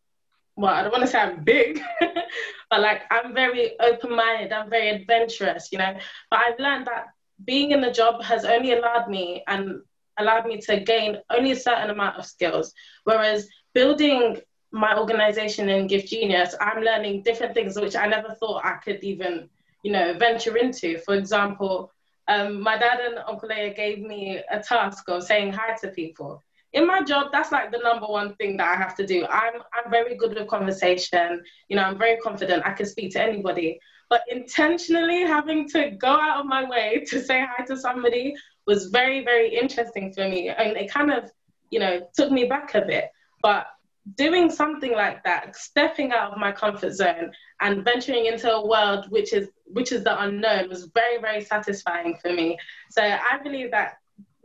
well, 0.56 0.74
I 0.74 0.82
don't 0.82 0.92
want 0.92 1.04
to 1.04 1.10
say 1.10 1.20
I'm 1.20 1.44
big, 1.44 1.82
but 2.70 2.82
like 2.82 3.04
I'm 3.12 3.34
very 3.34 3.80
open-minded, 3.80 4.52
I'm 4.52 4.70
very 4.70 4.90
adventurous, 4.90 5.70
you 5.72 5.78
know. 5.78 5.96
But 6.32 6.40
I've 6.40 6.60
learned 6.60 6.88
that 6.88 7.08
being 7.46 7.72
in 7.72 7.82
the 7.82 7.92
job 7.92 8.24
has 8.24 8.44
only 8.44 8.74
allowed 8.74 9.10
me 9.10 9.44
and 9.48 9.82
allowed 10.18 10.48
me 10.48 10.60
to 10.62 10.80
gain 10.80 11.18
only 11.30 11.52
a 11.52 11.56
certain 11.56 11.92
amount 11.92 12.18
of 12.18 12.26
skills. 12.26 12.74
Whereas 13.04 13.48
building 13.74 14.42
my 14.72 14.98
organization 14.98 15.70
in 15.70 15.88
Gift 15.88 16.10
Genius, 16.10 16.56
I'm 16.60 16.82
learning 16.82 17.22
different 17.24 17.54
things 17.54 17.80
which 17.80 17.96
I 17.96 18.08
never 18.08 18.34
thought 18.34 18.66
I 18.66 18.78
could 18.84 19.04
even, 19.04 19.50
you 19.84 19.92
know, 19.92 20.14
venture 20.18 20.58
into. 20.58 20.98
For 21.00 21.16
example, 21.16 21.92
um, 22.28 22.62
my 22.62 22.78
dad 22.78 23.00
and 23.00 23.20
Uncle 23.28 23.50
Leia 23.50 23.76
gave 23.76 24.00
me 24.00 24.42
a 24.52 24.60
task 24.60 25.08
of 25.08 25.24
saying 25.24 25.54
hi 25.54 25.74
to 25.82 25.90
people. 25.90 26.44
In 26.74 26.86
my 26.86 27.02
job, 27.02 27.28
that's 27.32 27.52
like 27.52 27.72
the 27.72 27.80
number 27.80 28.06
one 28.06 28.36
thing 28.36 28.58
that 28.58 28.68
I 28.68 28.76
have 28.76 28.96
to 28.98 29.08
do. 29.08 29.26
I'm 29.26 29.62
I'm 29.74 29.90
very 29.90 30.16
good 30.16 30.36
with 30.36 30.48
conversation. 30.48 31.42
You 31.70 31.78
know, 31.78 31.84
I'm 31.84 31.98
very 31.98 32.18
confident. 32.18 32.63
I 32.66 32.74
can 32.74 32.86
speak 32.86 33.13
to 33.13 33.22
anybody. 33.22 33.80
But 34.10 34.22
intentionally 34.30 35.22
having 35.22 35.68
to 35.70 35.92
go 35.92 36.10
out 36.10 36.42
of 36.42 36.46
my 36.46 36.70
way 36.70 37.06
to 37.10 37.22
say 37.22 37.46
hi 37.46 37.63
to 37.66 37.78
somebody 37.78 38.36
was 38.66 38.88
very, 38.88 39.24
very 39.24 39.56
interesting 39.56 40.13
for 40.13 40.28
me. 40.28 40.50
And 40.50 40.76
it 40.76 40.92
kind 40.92 41.12
of, 41.12 41.32
you 41.72 41.80
know, 41.80 42.02
took 42.16 42.32
me 42.32 42.46
back 42.46 42.76
a 42.76 42.82
bit. 42.82 43.06
But 43.42 43.68
doing 44.15 44.50
something 44.50 44.93
like 44.93 45.24
that, 45.24 45.56
stepping 45.56 46.12
out 46.12 46.32
of 46.32 46.38
my 46.38 46.52
comfort 46.52 46.93
zone 46.93 47.32
and 47.62 47.84
venturing 47.84 48.26
into 48.26 48.52
a 48.52 48.65
world 48.65 49.06
which 49.10 49.34
is 49.34 49.50
which 49.65 49.91
is 49.91 50.04
the 50.04 50.24
unknown 50.24 50.70
was 50.70 50.89
very, 50.93 51.20
very 51.20 51.41
satisfying 51.41 52.17
for 52.22 52.32
me. 52.32 52.58
So 52.89 53.02
I 53.02 53.38
believe 53.43 53.72
that 53.72 53.98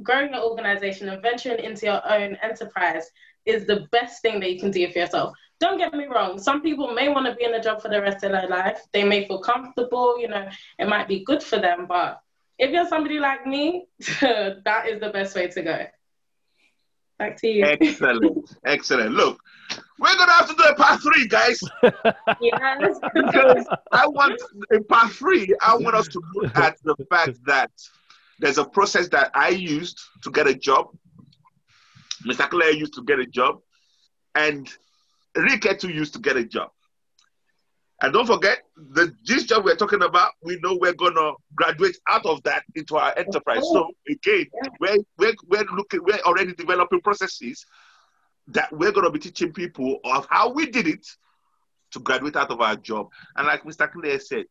growing 0.03 0.35
an 0.35 0.41
organization 0.41 1.09
and 1.09 1.23
venturing 1.23 1.63
into 1.63 1.87
your 1.87 2.01
own 2.11 2.37
enterprise 2.43 3.09
is 3.47 3.67
the 3.67 3.87
best 3.93 4.23
thing 4.23 4.41
that 4.41 4.51
you 4.51 4.59
can 4.59 4.71
do 4.71 4.91
for 4.91 4.99
yourself. 4.99 5.35
Don't 5.61 5.79
get 5.79 5.95
me 5.95 6.07
wrong, 6.07 6.41
some 6.41 6.61
people 6.61 6.93
may 6.93 7.09
want 7.09 7.27
to 7.27 7.35
be 7.37 7.45
in 7.45 7.55
a 7.55 7.63
job 7.63 7.81
for 7.81 7.89
the 7.89 8.01
rest 8.01 8.25
of 8.25 8.33
their 8.33 8.49
life. 8.49 8.81
They 8.93 9.05
may 9.05 9.29
feel 9.29 9.41
comfortable, 9.41 10.19
you 10.19 10.27
know, 10.27 10.49
it 10.79 10.89
might 10.89 11.07
be 11.07 11.25
good 11.25 11.43
for 11.43 11.59
them, 11.59 11.87
but 11.89 12.21
if 12.59 12.71
you're 12.71 12.89
somebody 12.89 13.21
like 13.21 13.47
me, 13.47 13.87
that 14.21 14.85
is 14.89 15.01
the 15.01 15.11
best 15.13 15.37
way 15.37 15.49
to 15.49 15.63
go. 15.63 15.87
Back 17.23 17.37
to 17.37 17.47
you. 17.47 17.65
Excellent. 17.65 18.57
Excellent. 18.65 19.13
Look, 19.13 19.39
we're 20.01 20.17
gonna 20.17 20.33
have 20.33 20.49
to 20.49 20.57
do 20.57 20.65
a 20.65 20.75
part 20.75 21.01
three, 21.01 21.29
guys. 21.29 21.63
yes. 22.41 22.99
because 23.15 23.65
I 23.93 24.09
want 24.09 24.43
in 24.73 24.83
part 24.85 25.13
three, 25.13 25.55
I 25.61 25.77
want 25.77 25.95
us 25.95 26.09
to 26.09 26.21
look 26.35 26.57
at 26.59 26.79
the 26.83 26.97
fact 27.09 27.39
that 27.47 27.71
there's 28.41 28.59
a 28.59 28.65
process 28.65 29.07
that 29.11 29.31
I 29.35 29.51
used 29.51 30.01
to 30.25 30.33
get 30.33 30.49
a 30.49 30.55
job. 30.55 30.89
Mr. 32.27 32.51
Claire 32.51 32.73
used 32.73 32.95
to 32.95 33.05
get 33.05 33.21
a 33.21 33.27
job, 33.27 33.61
and 34.35 34.69
Riketu 35.37 35.95
used 35.95 36.15
to 36.15 36.19
get 36.19 36.37
a 36.37 36.45
job. 36.45 36.71
And 38.03 38.13
don't 38.13 38.27
forget, 38.27 38.59
the 38.77 39.15
this 39.25 39.45
job 39.45 39.65
we're 39.65 39.77
talking 39.77 40.03
about, 40.03 40.33
we 40.43 40.59
know 40.61 40.77
we're 40.81 40.93
gonna 40.93 41.35
graduate 41.55 41.97
out 42.09 42.27
of 42.27 42.43
that 42.43 42.65
into 42.75 42.97
our 42.97 43.17
enterprise. 43.17 43.63
So 43.63 43.91
again, 44.09 44.47
we're, 44.81 44.97
we're, 45.19 45.35
we're 45.49 45.65
looking, 45.73 46.01
we're 46.03 46.19
already 46.27 46.53
developing 46.53 47.01
processes 47.01 47.65
that 48.49 48.73
we're 48.73 48.91
gonna 48.91 49.13
be 49.13 49.21
teaching 49.21 49.53
people 49.53 50.01
of 50.05 50.27
how 50.31 50.53
we 50.53 50.67
did 50.67 50.89
it 50.89 51.07
to 51.93 52.01
graduate 52.01 52.35
out 52.35 52.51
of 52.51 52.61
our 52.61 52.75
job. 52.75 53.09
And 53.37 53.47
like 53.47 53.63
Mr. 53.63 53.91
Claire 53.91 54.19
said, 54.19 54.47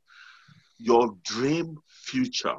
your 0.79 1.13
dream 1.23 1.77
future 1.87 2.55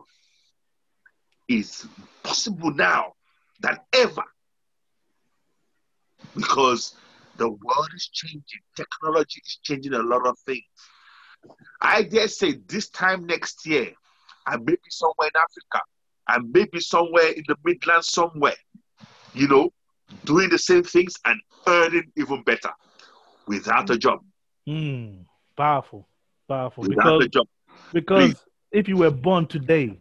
is 1.49 1.87
possible 2.23 2.71
now 2.71 3.15
than 3.61 3.79
ever 3.95 4.25
because 6.35 6.95
the 7.37 7.49
world 7.49 7.89
is 7.95 8.09
changing. 8.13 8.61
Technology 8.77 9.41
is 9.45 9.59
changing 9.63 9.95
a 9.95 10.03
lot 10.03 10.27
of 10.27 10.39
things. 10.41 10.63
I 11.81 12.03
dare 12.03 12.29
say 12.29 12.57
this 12.67 12.89
time 12.91 13.27
next 13.27 13.67
year, 13.67 13.93
I 14.47 14.57
may 14.57 14.73
be 14.73 14.91
somewhere 14.91 15.31
in 15.35 15.41
Africa. 15.41 15.85
I 16.29 16.39
may 16.39 16.67
be 16.71 16.81
somewhere 16.81 17.31
in 17.33 17.45
the 17.49 17.57
Midlands 17.65 18.09
somewhere, 18.13 18.55
you 19.33 19.49
know, 19.49 19.71
doing 20.25 20.51
the 20.51 20.59
same 20.59 20.85
things 20.85 21.15
and 21.25 21.41
earning 21.67 22.13
even 22.17 22.43
better 22.45 22.71
without 23.47 23.91
a 23.91 23.99
job. 23.99 24.21
Mm, 24.69 25.25
powerful, 25.57 26.09
powerful. 26.49 26.85
Without 26.85 27.15
because, 27.15 27.23
a 27.23 27.29
job. 27.29 27.47
Because 27.93 28.31
Please. 28.31 28.45
if 28.71 28.89
you 28.89 28.97
were 28.97 29.11
born 29.11 29.47
today, 29.47 29.99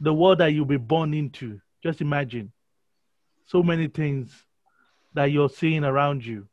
the 0.00 0.12
world 0.12 0.38
that 0.38 0.48
you'll 0.52 0.64
be 0.64 0.76
born 0.76 1.14
into, 1.14 1.60
just 1.82 2.00
imagine 2.00 2.52
so 3.46 3.62
many 3.62 3.86
things 3.86 4.44
that 5.14 5.26
you're 5.26 5.48
seeing 5.48 5.84
around 5.84 6.24
you. 6.24 6.48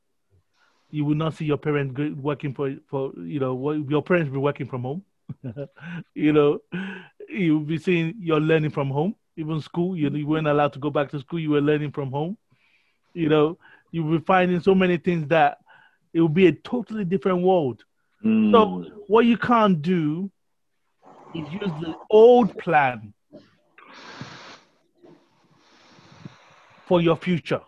You 0.92 1.06
will 1.06 1.16
not 1.16 1.36
see 1.36 1.46
your 1.46 1.58
parents 1.58 2.00
working 2.20 2.54
for 2.54 2.76
for 2.88 3.12
you 3.18 3.40
know 3.40 3.72
your 3.72 4.02
parents 4.02 4.30
will 4.30 4.40
be 4.40 4.44
working 4.44 4.68
from 4.68 4.82
home. 4.82 5.04
you 6.16 6.34
know, 6.34 6.60
you'll 7.28 7.60
be 7.60 7.78
seeing 7.78 8.16
you're 8.20 8.40
learning 8.40 8.72
from 8.72 8.90
home. 8.90 9.16
Even 9.38 9.62
school, 9.62 9.96
you, 9.96 10.10
you 10.10 10.28
weren't 10.28 10.48
allowed 10.48 10.74
to 10.74 10.80
go 10.80 10.90
back 10.90 11.10
to 11.12 11.20
school. 11.20 11.40
You 11.40 11.52
were 11.52 11.62
learning 11.62 11.92
from 11.92 12.12
home. 12.12 12.38
You 13.14 13.30
know, 13.30 13.58
you'll 13.92 14.18
be 14.18 14.24
finding 14.26 14.60
so 14.60 14.76
many 14.76 14.98
things 14.98 15.28
that 15.30 15.60
it 16.14 16.22
will 16.22 16.28
be 16.28 16.48
a 16.48 16.52
totally 16.52 17.06
different 17.06 17.44
world. 17.44 17.84
Mm. 18.26 18.52
So 18.52 19.02
what 19.08 19.26
you 19.26 19.38
can't 19.38 19.82
do 19.82 20.30
is 21.34 21.48
use 21.52 21.72
the 21.80 21.96
old 22.10 22.58
plan 22.58 23.14
for 26.88 27.02
your 27.02 27.16
future. 27.16 27.62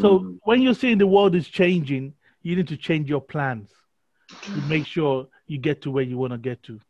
So 0.00 0.20
Mm. 0.20 0.38
when 0.44 0.62
you're 0.62 0.74
seeing 0.74 0.98
the 0.98 1.06
world 1.06 1.34
is 1.34 1.48
changing, 1.48 2.14
you 2.42 2.56
need 2.56 2.68
to 2.68 2.76
change 2.76 3.08
your 3.08 3.20
plans 3.20 3.70
to 4.42 4.60
make 4.62 4.86
sure 4.86 5.28
you 5.46 5.58
get 5.58 5.82
to 5.82 5.90
where 5.90 6.04
you 6.04 6.16
want 6.16 6.32
to 6.32 6.38
get 6.38 6.62
to. 6.64 6.80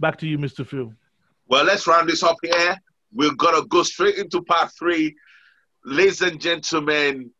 Back 0.00 0.18
to 0.18 0.26
you, 0.26 0.38
Mr. 0.38 0.66
Phil. 0.66 0.92
Well, 1.46 1.64
let's 1.64 1.86
round 1.86 2.08
this 2.08 2.22
up 2.22 2.36
here. 2.42 2.76
We're 3.12 3.34
gonna 3.34 3.64
go 3.66 3.82
straight 3.82 4.16
into 4.16 4.42
part 4.42 4.70
three. 4.78 5.14
Ladies 5.84 6.20
and 6.22 6.40
gentlemen, 6.40 7.30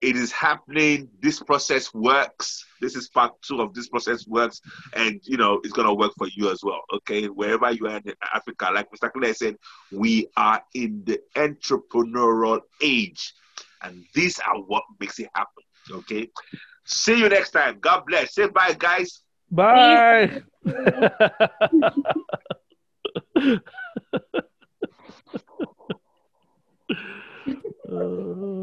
it 0.00 0.16
is 0.16 0.30
happening. 0.30 1.08
This 1.20 1.40
process 1.42 1.92
works. 1.92 2.64
This 2.80 2.94
is 2.94 3.08
part 3.08 3.32
two 3.42 3.60
of 3.60 3.74
this 3.74 3.88
process 3.88 4.26
works, 4.28 4.60
and 4.94 5.20
you 5.24 5.36
know 5.36 5.60
it's 5.64 5.72
gonna 5.72 5.92
work 5.92 6.12
for 6.16 6.28
you 6.28 6.50
as 6.50 6.60
well. 6.62 6.82
Okay, 6.94 7.26
wherever 7.26 7.70
you 7.72 7.88
are 7.88 7.96
in 7.96 8.14
Africa, 8.32 8.70
like 8.72 8.88
Mr. 8.92 9.12
Clay 9.12 9.32
said, 9.32 9.56
we 9.92 10.28
are 10.36 10.62
in 10.74 11.02
the 11.04 11.20
entrepreneurial 11.34 12.60
age, 12.80 13.34
and 13.82 14.04
these 14.14 14.38
are 14.38 14.58
what 14.58 14.84
makes 15.00 15.18
it 15.18 15.28
happen. 15.34 15.62
Okay, 15.90 16.30
see 16.84 17.18
you 17.18 17.28
next 17.28 17.50
time. 17.50 17.78
God 17.80 18.04
bless. 18.06 18.34
Say 18.34 18.48
bye, 18.48 18.74
guys. 18.78 19.22
Bye. 19.50 20.42
Uh, 27.90 28.48